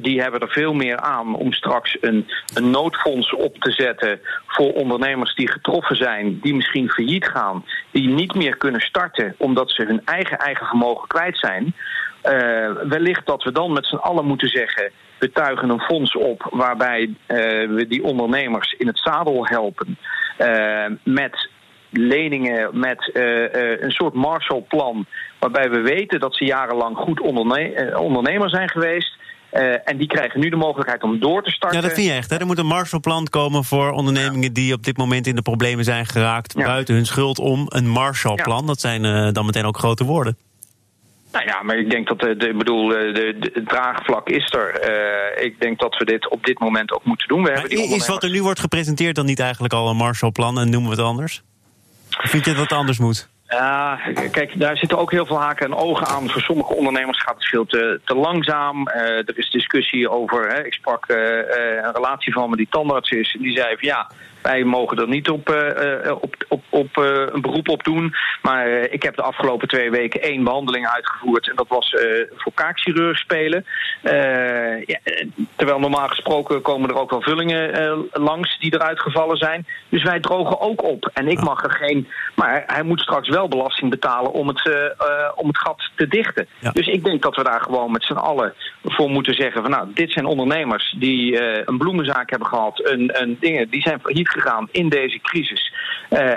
die 0.00 0.20
hebben 0.20 0.40
er 0.40 0.48
veel 0.48 0.74
meer 0.74 0.96
aan 0.96 1.34
om 1.34 1.52
straks 1.52 1.96
een, 2.00 2.26
een 2.54 2.70
noodfonds 2.70 3.34
op 3.34 3.56
te 3.58 3.70
zetten 3.70 4.20
voor 4.46 4.72
ondernemers 4.72 5.34
die 5.34 5.50
getroffen 5.50 5.96
zijn, 5.96 6.40
die 6.40 6.54
misschien 6.54 6.90
failliet 6.90 7.26
gaan, 7.26 7.64
die 7.90 8.08
niet 8.08 8.34
meer 8.34 8.56
kunnen 8.56 8.80
starten 8.80 9.34
omdat 9.38 9.70
ze 9.70 9.82
hun 9.82 10.00
eigen 10.04 10.38
eigen 10.38 10.66
vermogen 10.66 11.08
kwijt 11.08 11.38
zijn. 11.38 11.74
Uh, 12.24 12.70
wellicht 12.88 13.26
dat 13.26 13.42
we 13.42 13.52
dan 13.52 13.72
met 13.72 13.86
z'n 13.86 13.94
allen 13.96 14.24
moeten 14.24 14.48
zeggen: 14.48 14.90
we 15.18 15.32
tuigen 15.32 15.68
een 15.68 15.80
fonds 15.80 16.16
op 16.16 16.48
waarbij 16.50 17.00
uh, 17.02 17.16
we 17.68 17.84
die 17.88 18.02
ondernemers 18.02 18.72
in 18.72 18.86
het 18.86 18.98
zadel 18.98 19.46
helpen 19.46 19.98
uh, 20.38 20.84
met 21.02 21.48
leningen, 21.90 22.78
met 22.78 23.10
een 23.82 23.90
soort 23.90 24.14
Marshallplan, 24.14 25.06
waarbij 25.38 25.70
we 25.70 25.80
weten 25.80 26.20
dat 26.20 26.36
ze 26.36 26.44
jarenlang 26.44 26.96
goed 26.96 27.20
onderne 27.20 27.98
ondernemer 27.98 28.50
zijn 28.50 28.68
geweest. 28.68 29.16
Uh, 29.52 29.88
en 29.88 29.96
die 29.96 30.06
krijgen 30.06 30.40
nu 30.40 30.48
de 30.48 30.56
mogelijkheid 30.56 31.02
om 31.02 31.20
door 31.20 31.42
te 31.42 31.50
starten. 31.50 31.80
Ja, 31.80 31.86
dat 31.86 31.94
vind 31.94 32.06
je 32.06 32.12
echt. 32.12 32.30
Hè? 32.30 32.36
Er 32.36 32.46
moet 32.46 32.58
een 32.58 32.66
Marshallplan 32.66 33.28
komen 33.28 33.64
voor 33.64 33.90
ondernemingen 33.90 34.42
ja. 34.42 34.52
die 34.52 34.72
op 34.72 34.82
dit 34.82 34.96
moment 34.96 35.26
in 35.26 35.34
de 35.34 35.42
problemen 35.42 35.84
zijn 35.84 36.06
geraakt. 36.06 36.54
Ja. 36.56 36.64
Buiten 36.64 36.94
hun 36.94 37.06
schuld 37.06 37.38
om. 37.38 37.66
Een 37.68 37.88
Marshallplan. 37.88 38.60
Ja. 38.60 38.66
Dat 38.66 38.80
zijn 38.80 39.04
uh, 39.04 39.28
dan 39.32 39.46
meteen 39.46 39.64
ook 39.64 39.78
grote 39.78 40.04
woorden. 40.04 40.36
Nou 41.32 41.44
ja, 41.46 41.62
maar 41.62 41.78
ik 41.78 41.90
denk 41.90 42.08
dat 42.08 42.20
de, 42.20 42.36
de 42.36 42.54
bedoel, 42.54 42.88
de, 42.88 43.12
de, 43.12 43.50
het 43.52 43.68
draagvlak 43.68 44.28
is 44.28 44.54
er. 44.54 44.88
Uh, 45.38 45.44
ik 45.44 45.60
denk 45.60 45.78
dat 45.78 45.96
we 45.96 46.04
dit 46.04 46.30
op 46.30 46.44
dit 46.44 46.58
moment 46.58 46.92
ook 46.92 47.04
moeten 47.04 47.28
doen. 47.28 47.42
We 47.42 47.50
maar 47.50 47.60
hebben 47.60 47.76
die 47.76 47.94
is 47.94 48.06
wat 48.06 48.22
er 48.22 48.30
nu 48.30 48.42
wordt 48.42 48.60
gepresenteerd 48.60 49.14
dan 49.14 49.26
niet 49.26 49.40
eigenlijk 49.40 49.74
al 49.74 49.88
een 49.88 49.96
Marshallplan 49.96 50.58
en 50.58 50.70
noemen 50.70 50.90
we 50.90 50.96
het 50.96 51.06
anders? 51.06 51.42
Vind 52.18 52.44
je 52.44 52.52
dat 52.52 52.62
het 52.62 52.72
anders 52.72 52.98
moet? 52.98 53.28
Ja, 53.48 54.00
kijk, 54.30 54.60
daar 54.60 54.76
zitten 54.76 54.98
ook 54.98 55.10
heel 55.10 55.26
veel 55.26 55.40
haken 55.40 55.66
en 55.66 55.74
ogen 55.74 56.06
aan. 56.06 56.30
Voor 56.30 56.42
sommige 56.42 56.74
ondernemers 56.74 57.22
gaat 57.22 57.34
het 57.34 57.44
veel 57.46 57.66
te, 57.66 58.00
te 58.04 58.14
langzaam. 58.14 58.88
Uh, 58.88 59.02
er 59.02 59.38
is 59.38 59.50
discussie 59.50 60.10
over. 60.10 60.48
Hè, 60.48 60.64
ik 60.64 60.72
sprak 60.72 61.08
uh, 61.08 61.16
een 61.16 61.92
relatie 61.92 62.32
van 62.32 62.50
me 62.50 62.56
die 62.56 62.66
tandarts 62.70 63.10
is. 63.10 63.36
Die 63.38 63.56
zei 63.56 63.76
van 63.76 63.88
ja, 63.88 64.10
Wij 64.46 64.64
mogen 64.64 64.98
er 64.98 65.08
niet 65.08 65.28
op, 65.28 65.48
op, 66.20 66.34
op, 66.48 66.62
op 66.68 66.96
een 67.32 67.40
beroep 67.40 67.68
op 67.68 67.84
doen. 67.84 68.14
Maar 68.42 68.68
ik 68.68 69.02
heb 69.02 69.16
de 69.16 69.22
afgelopen 69.22 69.68
twee 69.68 69.90
weken 69.90 70.22
één 70.22 70.44
behandeling 70.44 70.88
uitgevoerd. 70.88 71.48
En 71.48 71.56
dat 71.56 71.68
was 71.68 71.94
voor 72.36 72.52
kaakchirurg 72.54 73.18
spelen. 73.18 73.64
Ja, 74.86 74.98
terwijl 75.56 75.78
normaal 75.78 76.08
gesproken 76.08 76.62
komen 76.62 76.88
er 76.90 77.00
ook 77.00 77.10
wel 77.10 77.22
vullingen 77.22 78.04
langs 78.12 78.58
die 78.58 78.74
eruit 78.74 79.00
gevallen 79.00 79.36
zijn. 79.36 79.66
Dus 79.88 80.02
wij 80.02 80.20
drogen 80.20 80.60
ook 80.60 80.82
op. 80.82 81.10
En 81.14 81.28
ik 81.28 81.40
mag 81.40 81.64
er 81.64 81.70
geen. 81.70 82.08
Maar 82.36 82.64
hij 82.66 82.82
moet 82.82 83.00
straks 83.00 83.28
wel 83.28 83.48
belasting 83.48 83.90
betalen 83.90 84.32
om 84.32 84.48
het, 84.48 84.70
om 85.34 85.46
het 85.46 85.58
gat 85.58 85.90
te 85.94 86.08
dichten. 86.08 86.46
Dus 86.72 86.86
ik 86.86 87.04
denk 87.04 87.22
dat 87.22 87.36
we 87.36 87.42
daar 87.42 87.60
gewoon 87.60 87.92
met 87.92 88.04
z'n 88.04 88.12
allen 88.12 88.54
voor 88.84 89.10
moeten 89.10 89.34
zeggen: 89.34 89.62
van 89.62 89.70
nou, 89.70 89.88
dit 89.94 90.12
zijn 90.12 90.26
ondernemers 90.26 90.94
die 90.98 91.40
een 91.68 91.78
bloemenzaak 91.78 92.30
hebben 92.30 92.48
gehad, 92.48 92.80
een, 92.84 93.22
een 93.22 93.36
dingen, 93.40 93.70
die 93.70 93.82
zijn 93.82 94.00
failliet 94.00 94.28
gegaan 94.28 94.68
in 94.70 94.88
deze 94.88 95.20
crisis. 95.20 95.72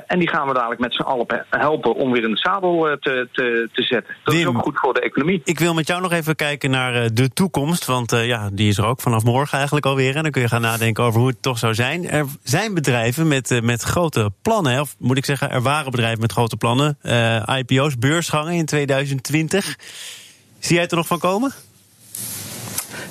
En 0.08 0.20
die 0.20 0.30
gaan 0.30 0.48
we 0.48 0.54
dadelijk 0.54 0.82
met 0.82 0.94
z'n 0.94 1.02
allen 1.02 1.46
helpen 1.50 1.96
om 1.96 2.12
weer 2.12 2.24
in 2.24 2.32
de 2.32 2.38
zadel 2.38 2.98
te, 3.00 3.28
te, 3.32 3.70
te 3.74 3.84
zetten. 3.84 4.16
Dat 4.24 4.34
is 4.34 4.46
ook 4.46 4.58
goed 4.58 4.80
voor 4.80 4.94
de 4.94 5.02
economie. 5.02 5.42
Ik 5.44 5.60
wil 5.60 5.74
met 5.74 5.88
jou 5.88 6.02
nog 6.02 6.12
even 6.12 6.36
kijken 6.36 6.72
naar 6.72 7.14
de 7.14 7.30
toekomst. 7.34 7.86
Want 7.86 8.12
ja, 8.12 8.50
die 8.52 8.70
is 8.70 8.78
er 8.78 8.86
ook 8.86 9.02
vanaf 9.02 9.24
morgen 9.24 9.56
eigenlijk 9.58 9.86
alweer. 9.86 10.16
En 10.16 10.24
dan 10.24 10.32
kun 10.32 10.42
je 10.42 10.48
gaan 10.48 10.62
nadenken 10.62 11.04
over 11.04 11.20
hoe 11.20 11.30
het 11.30 11.42
toch 11.42 11.58
zou 11.58 11.74
zijn. 11.74 12.10
Er 12.10 12.26
zijn 12.44 12.74
bedrijven 12.74 13.28
met, 13.28 13.60
met 13.64 13.82
grote 13.82 14.32
plannen. 14.42 14.82
Of 14.82 14.96
moet 14.98 15.18
ik 15.18 15.26
zeggen, 15.26 15.52
er 15.52 15.62
waren 15.62 15.92
bedrijven 15.92 16.22
met 16.22 16.32
grote 16.32 16.58
plannen. 16.58 16.98
IPO's, 17.46 17.98
beursgangen 17.98 18.54
in 18.54 18.66
2020. 18.66 19.76
Zie 20.60 20.74
jij 20.74 20.82
het 20.82 20.92
er 20.92 20.98
nog 20.98 21.08
van 21.08 21.20
komen? 21.20 21.54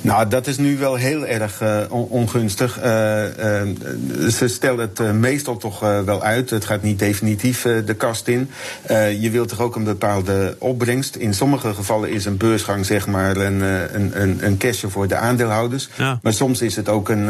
Nou, 0.00 0.28
dat 0.28 0.46
is 0.46 0.56
nu 0.58 0.78
wel 0.78 0.94
heel 0.94 1.26
erg 1.26 1.62
uh, 1.62 1.80
ongunstig. 1.90 2.78
Uh, 2.84 3.22
uh, 3.22 4.30
ze 4.30 4.48
stellen 4.48 4.90
het 4.94 5.12
meestal 5.12 5.56
toch 5.56 5.80
wel 5.80 6.22
uit. 6.22 6.50
Het 6.50 6.64
gaat 6.64 6.82
niet 6.82 6.98
definitief 6.98 7.62
de 7.62 7.94
kast 7.94 8.28
in. 8.28 8.50
je 9.20 9.30
wilt 9.30 9.48
toch 9.48 9.60
ook 9.60 9.76
een 9.76 9.84
bepaalde 9.84 10.56
opbrengst. 10.58 11.16
In 11.16 11.34
sommige 11.34 11.74
gevallen 11.74 12.10
is 12.10 12.24
een 12.24 12.36
beursgang 12.36 12.86
zeg 12.86 13.06
maar 13.06 13.36
een, 13.36 13.60
een, 13.94 14.22
een, 14.22 14.38
een 14.40 14.56
cashje 14.56 14.88
voor 14.88 15.08
de 15.08 15.16
aandeelhouders. 15.16 15.88
Ja. 15.94 16.18
Maar 16.22 16.32
soms 16.32 16.62
is 16.62 16.76
het 16.76 16.88
ook 16.88 17.08
een 17.08 17.28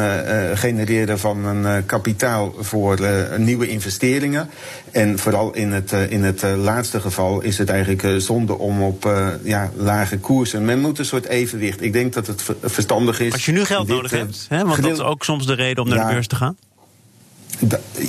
genereren 0.57 1.19
van 1.19 1.45
een 1.45 1.87
kapitaal 1.87 2.55
voor 2.59 2.99
nieuwe 3.37 3.69
investeringen. 3.69 4.51
En 4.91 5.19
vooral 5.19 5.55
in 5.55 5.73
het, 5.73 5.93
in 6.09 6.23
het 6.23 6.43
laatste 6.43 7.01
geval 7.01 7.41
is 7.41 7.59
het 7.59 7.69
eigenlijk 7.69 8.23
zonde 8.23 8.59
om 8.59 8.83
op 8.83 9.13
ja, 9.43 9.71
lage 9.77 10.19
koersen. 10.19 10.65
Men 10.65 10.81
moet 10.81 10.99
een 10.99 11.05
soort 11.05 11.27
evenwicht. 11.27 11.83
Ik 11.83 11.93
denk 11.93 12.13
dat 12.13 12.27
het 12.27 12.43
verstandig 12.63 13.21
is. 13.21 13.33
Als 13.33 13.45
je 13.45 13.53
nu 13.53 13.65
geld 13.65 13.89
nodig 13.89 14.11
hebt, 14.11 14.47
hè, 14.49 14.65
want 14.65 14.83
dat 14.83 14.93
is 14.93 15.01
ook 15.01 15.25
soms 15.25 15.47
de 15.47 15.55
reden 15.55 15.83
om 15.83 15.89
naar 15.89 16.07
de 16.07 16.13
beurs 16.13 16.27
te 16.27 16.37
gaan. 16.37 16.57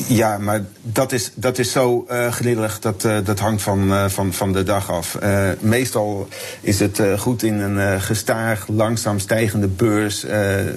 Ja, 0.08 0.38
maar 0.38 0.66
dat 0.82 1.12
is, 1.12 1.32
dat 1.36 1.58
is 1.58 1.72
zo 1.72 2.06
uh, 2.12 2.32
grillig, 2.32 2.80
dat, 2.80 3.04
uh, 3.04 3.18
dat 3.24 3.40
hangt 3.40 3.62
van, 3.62 3.92
uh, 3.92 4.06
van, 4.08 4.34
van 4.34 4.54
de 4.54 4.64
dag 4.64 4.92
af. 4.92 5.18
meestal 5.60 6.28
is 6.62 6.80
het 6.80 7.02
goed 7.18 7.44
in 7.44 7.60
een 7.60 8.02
gestaag, 8.02 8.68
langzaam 8.68 9.20
stijgende 9.20 9.68
beurs 9.68 10.26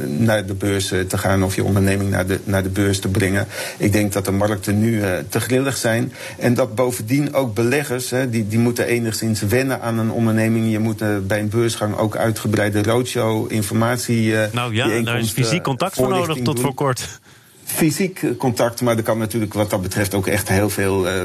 naar 0.07 0.47
de 0.47 0.55
beurs 0.55 0.87
te 0.87 1.19
gaan 1.19 1.43
of 1.43 1.55
je 1.55 1.65
onderneming 1.65 2.11
naar 2.11 2.27
de, 2.27 2.41
naar 2.45 2.63
de 2.63 2.69
beurs 2.69 2.99
te 2.99 3.09
brengen. 3.09 3.47
Ik 3.79 3.93
denk 3.93 4.13
dat 4.13 4.25
de 4.25 4.31
markten 4.31 4.81
nu 4.81 5.03
te 5.29 5.41
grillig 5.41 5.77
zijn. 5.77 6.13
En 6.39 6.55
dat 6.55 6.75
bovendien 6.75 7.35
ook 7.35 7.55
beleggers, 7.55 8.13
die, 8.31 8.49
die 8.49 8.59
moeten 8.59 8.87
enigszins 8.87 9.41
wennen 9.41 9.81
aan 9.81 9.99
een 9.99 10.11
onderneming. 10.11 10.71
Je 10.71 10.79
moet 10.79 11.27
bij 11.27 11.41
een 11.41 11.49
beursgang 11.49 11.97
ook 11.97 12.17
uitgebreide 12.17 12.83
roadshow, 12.83 13.53
informatie. 13.53 14.35
nou 14.53 14.75
ja, 14.75 15.03
daar 15.03 15.19
is 15.19 15.31
fysiek 15.31 15.63
contact 15.63 15.95
voor 15.95 16.09
nodig 16.09 16.39
tot 16.43 16.61
voor 16.61 16.75
kort 16.75 17.21
fysiek 17.65 18.25
contact, 18.39 18.81
maar 18.81 18.97
er 18.97 19.03
kan 19.03 19.19
natuurlijk 19.19 19.55
wat 19.55 19.71
dat 19.71 19.83
betreft 19.83 20.15
ook 20.15 20.27
echt 20.27 20.49
heel 20.49 20.71
veel 20.71 21.07
uh, 21.07 21.23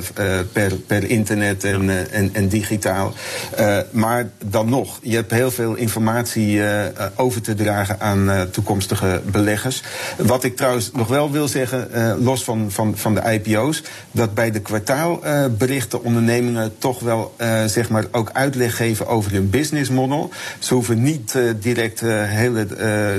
per, 0.52 0.76
per 0.76 1.10
internet 1.10 1.64
en, 1.64 1.84
uh, 1.84 2.14
en, 2.14 2.30
en, 2.34 2.48
digitaal. 2.48 3.14
maar 3.92 4.30
dan 4.46 4.70
nog, 4.70 5.00
je 5.02 5.16
hebt 5.16 5.32
heel 5.32 5.52
veel 5.52 5.76
informatie 5.76 6.62
over 7.16 7.42
te 7.42 7.56
dragen 7.56 8.00
aan 8.00 8.50
toekomstige 8.52 9.22
beleggers. 9.32 9.82
Wat 10.18 10.44
ik 10.44 10.56
trouwens 10.56 10.92
nog 10.94 11.08
wel 11.08 11.32
wil 11.32 11.48
zeggen, 11.48 11.90
los 12.24 12.44
van, 12.44 12.72
van, 12.72 12.98
van 12.98 13.16
de 13.16 13.22
IPO's, 13.22 13.84
dat 14.12 14.34
bij 14.34 14.52
de 14.52 14.60
kwartaalberichten 14.60 16.04
ondernemingen 16.04 16.78
toch 16.78 17.00
wel 17.00 17.36
zeg 17.66 17.90
maar 17.90 18.06
ook 18.12 18.30
uitleg 18.34 18.76
geven 18.76 19.08
over 19.08 19.32
hun 19.32 19.50
business 19.50 19.90
model. 19.90 20.30
Ze 20.60 20.74
hoeven 20.74 21.02
niet 21.02 21.38
direct 21.60 22.00
hele 22.00 22.68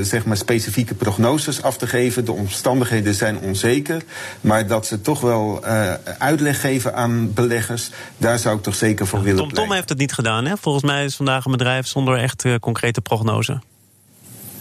zeg 0.02 0.24
maar 0.24 0.37
specifieke 0.37 0.94
prognoses 0.94 1.62
af 1.62 1.78
te 1.78 1.87
geven. 1.87 2.24
De 2.24 2.33
omstandigheden 2.33 3.14
zijn 3.18 3.38
onzeker. 3.38 4.02
Maar 4.40 4.66
dat 4.66 4.87
ze 4.87 5.00
toch 5.00 5.20
wel 5.20 5.61
uh, 5.64 5.92
uitleg 6.18 6.61
geven 6.61 6.94
aan 6.94 7.33
beleggers, 7.33 7.90
daar 8.16 8.38
zou 8.38 8.57
ik 8.57 8.62
toch 8.62 8.74
zeker 8.74 9.07
voor 9.07 9.22
willen 9.22 9.38
Tom 9.38 9.52
Tom 9.52 9.72
heeft 9.72 9.88
het 9.88 9.98
niet 9.98 10.12
gedaan, 10.12 10.44
hè? 10.44 10.57
Volgens 10.61 10.85
mij 10.85 11.04
is 11.04 11.16
vandaag 11.16 11.44
een 11.44 11.52
bedrijf 11.52 11.87
zonder 11.87 12.18
echt 12.18 12.44
uh, 12.44 12.54
concrete 12.61 13.00
prognose. 13.00 13.61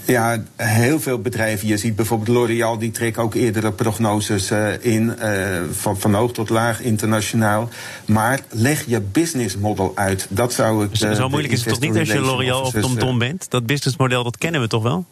Ja, 0.06 0.44
heel 0.56 1.00
veel 1.00 1.20
bedrijven. 1.20 1.68
Je 1.68 1.78
ziet 1.78 1.96
bijvoorbeeld 1.96 2.38
L'Oréal, 2.38 2.78
die 2.78 2.92
trekken 2.92 3.24
ook 3.24 3.34
eerdere 3.34 3.72
prognoses 3.72 4.52
uh, 4.52 4.86
in, 4.86 5.16
uh, 5.20 5.62
van, 5.72 6.00
van 6.00 6.14
hoog 6.14 6.34
tot 6.34 6.50
laag, 6.50 6.82
internationaal. 6.82 7.70
Maar 8.06 8.40
leg 8.50 8.84
je 8.88 9.02
business 9.02 9.58
model 9.58 9.92
uit. 9.96 10.28
Dat 10.30 10.54
zou 10.54 10.86
ik. 10.86 11.02
Uh, 11.02 11.12
zo 11.12 11.30
moeilijk 11.30 11.54
is 11.54 11.60
het 11.60 11.70
toch 11.70 11.80
niet 11.80 11.98
als 11.98 12.08
je 12.08 12.20
L'Oréal 12.20 12.62
of 12.62 12.74
TomTom 12.74 13.18
bent? 13.18 13.50
Dat 13.50 13.66
businessmodel, 13.66 14.24
dat 14.24 14.38
kennen 14.38 14.62
we 14.62 14.68
toch 14.68 14.84
wel? 14.84 15.06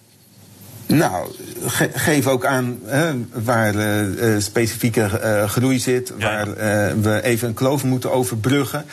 Nou, 0.88 1.28
geef 1.93 2.28
ook 2.28 2.45
aan 2.45 2.80
hè, 2.86 3.13
waar 3.34 3.76
uh, 3.76 4.39
specifieke 4.39 5.10
uh, 5.24 5.50
groei 5.50 5.80
zit, 5.80 6.13
waar 6.19 6.54
we 7.02 7.19
even 7.24 7.48
een 7.48 7.54
kloof 7.54 7.84
moeten 7.84 8.12
overbruggen. 8.12 8.86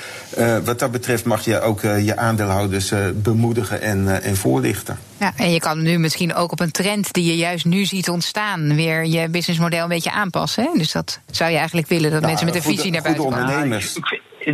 wat 0.65 0.79
dat 0.79 0.91
betreft 0.91 1.25
mag 1.25 1.45
je 1.45 1.61
ook 1.61 1.81
je 1.81 2.17
aandeelhouders 2.17 2.93
bemoedigen 3.15 3.81
en, 3.81 4.23
en 4.23 4.37
voorlichten. 4.37 4.99
Ja, 5.19 5.33
en 5.37 5.53
je 5.53 5.61
kan 5.61 5.83
nu 5.83 5.99
misschien 5.99 6.35
ook 6.35 6.53
op 6.53 6.61
een 6.61 6.71
trend 6.71 7.13
die 7.13 7.25
je 7.25 7.37
juist 7.37 7.65
nu 7.65 7.85
ziet 7.85 8.09
ontstaan, 8.09 8.75
weer 8.75 9.05
je 9.05 9.29
businessmodel 9.29 9.83
een 9.83 9.89
beetje 9.89 10.13
aanpassen. 10.13 10.65
Hè? 10.65 10.79
Dus 10.79 10.93
dat 10.93 11.21
zou 11.31 11.51
je 11.51 11.57
eigenlijk 11.57 11.89
willen, 11.89 12.11
dat 12.11 12.21
nou, 12.21 12.27
mensen 12.27 12.47
met 12.47 12.57
een 12.57 12.63
visie 12.63 12.91
naar 12.91 13.03
buiten 13.03 13.25
komen. 13.25 13.41
Ondernemers. 13.41 13.95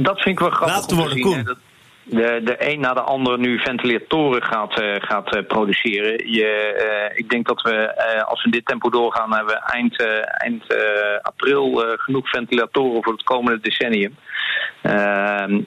dat 0.02 0.20
vind 0.20 0.26
ik 0.26 0.38
wel 0.38 0.50
grappig. 0.50 0.76
Laat 0.76 0.92
worden, 0.92 1.20
Koen 1.20 1.56
de, 2.08 2.40
de 2.44 2.56
een 2.58 2.80
na 2.80 2.94
de 2.94 3.00
andere 3.00 3.38
nu 3.38 3.58
ventilatoren 3.58 4.42
gaat, 4.42 4.80
uh, 4.80 4.94
gaat 4.98 5.34
uh, 5.36 5.46
produceren. 5.46 6.32
Je, 6.32 6.74
uh, 7.10 7.18
ik 7.18 7.30
denk 7.30 7.46
dat 7.46 7.62
we, 7.62 7.96
als 8.26 8.44
we 8.44 8.50
dit 8.50 8.66
tempo 8.66 8.90
doorgaan, 8.90 9.34
hebben 9.34 9.54
we 9.54 9.60
eind, 9.60 10.02
eind 10.26 10.64
april 11.22 11.84
genoeg 11.96 12.28
ventilatoren 12.28 13.02
voor 13.02 13.12
het 13.12 13.22
komende 13.22 13.60
decennium. 13.60 14.16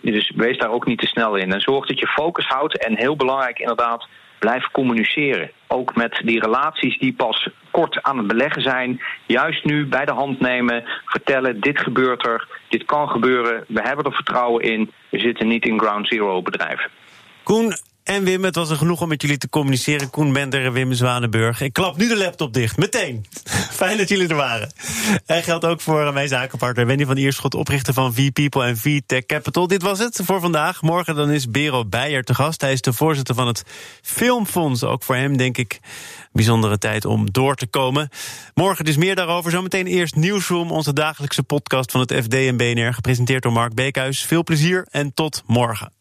Dus 0.02 0.32
wees 0.36 0.58
daar 0.58 0.72
ook 0.72 0.86
niet 0.86 1.00
te 1.00 1.08
snel 1.08 1.36
in. 1.36 1.54
En 1.54 1.62
zorg 1.62 1.88
dat 1.88 2.00
je 2.00 2.08
focus 2.08 2.46
houdt 2.46 2.78
en 2.78 2.98
heel 2.98 3.16
belangrijk 3.16 3.60
inderdaad 3.60 4.08
blijf 4.46 4.72
communiceren. 4.72 5.52
Ook 5.68 5.96
met 5.96 6.22
die 6.26 6.40
relaties 6.40 6.98
die 6.98 7.14
pas 7.14 7.50
kort 7.72 8.04
aan 8.04 8.18
het 8.18 8.28
beleggen 8.28 8.62
zijn. 8.62 9.02
Juist 9.26 9.66
nu 9.66 9.86
bij 9.86 10.06
de 10.06 10.12
hand 10.12 10.40
nemen, 10.40 10.84
vertellen: 11.06 11.60
dit 11.60 11.80
gebeurt 11.80 12.26
er, 12.26 12.48
dit 12.70 12.86
kan 12.86 13.10
gebeuren. 13.10 13.64
We 13.68 13.82
hebben 13.82 14.06
er 14.06 14.14
vertrouwen 14.14 14.64
in. 14.64 14.92
We 15.10 15.20
zitten 15.20 15.48
niet 15.48 15.66
in 15.66 15.80
ground 15.80 16.08
zero 16.08 16.42
bedrijven. 16.42 16.90
Koen, 17.44 17.74
en 18.04 18.24
Wim, 18.24 18.44
het 18.44 18.56
was 18.56 18.72
genoeg 18.72 19.02
om 19.02 19.08
met 19.08 19.22
jullie 19.22 19.38
te 19.38 19.50
communiceren. 19.50 20.10
Koen 20.10 20.34
Bender 20.34 20.66
en 20.66 20.74
Wim 20.74 20.94
Zwanenburg. 20.94 21.62
Ik 21.62 21.74
klap 21.74 21.98
nu 21.98 22.08
de 22.08 22.18
laptop 22.18 22.54
dicht, 22.54 22.78
meteen. 22.78 23.26
Fijn 23.82 23.98
dat 23.98 24.10
jullie 24.10 24.28
er 24.28 24.36
waren. 24.36 24.72
En 25.26 25.44
geldt 25.44 25.66
ook 25.66 25.82
voor 25.82 26.14
mijn 26.14 26.28
zakenpartner 26.28 26.86
Wendy 26.86 27.06
van 27.06 27.18
Ierschot, 27.18 27.56
oprichter 27.56 27.94
van 27.94 28.14
V-People 28.14 28.66
en 28.66 28.78
V-Tech 28.78 29.26
Capital. 29.26 29.68
Dit 29.68 29.82
was 29.82 30.00
het 30.00 30.20
voor 30.24 30.40
vandaag. 30.40 30.82
Morgen 30.82 31.16
dan 31.16 31.32
is 31.32 31.50
Bero 31.50 31.86
Beijer 31.86 32.24
te 32.24 32.34
gast. 32.34 32.62
Hij 32.62 32.72
is 32.72 32.82
de 32.82 32.94
voorzitter 32.94 33.36
van 33.36 33.48
het 33.48 33.64
Filmfonds. 34.02 34.84
Ook 34.84 35.04
voor 35.04 35.16
hem, 35.16 35.38
denk 35.38 35.58
ik, 35.58 35.80
bijzondere 36.32 36.78
tijd 36.78 37.06
om 37.06 37.32
door 37.32 37.56
te 37.56 37.68
komen. 37.68 38.10
Morgen 38.54 38.86
dus 38.86 38.98
meer 38.98 39.16
daarover. 39.16 39.52
Zometeen 39.52 39.88
eerst 39.88 40.16
Nieuwsroom, 40.16 40.72
onze 40.72 40.94
dagelijkse 40.94 41.44
podcast 41.44 41.92
van 41.92 42.00
het 42.00 42.14
FD 42.14 42.34
en 42.34 42.58
BNR. 42.58 42.94
Gepresenteerd 42.94 43.44
door 43.44 43.52
Mark 43.52 43.74
Beekhuis. 43.74 44.24
Veel 44.24 44.44
plezier 44.44 44.88
en 44.92 45.14
tot 45.14 45.44
morgen. 45.46 46.01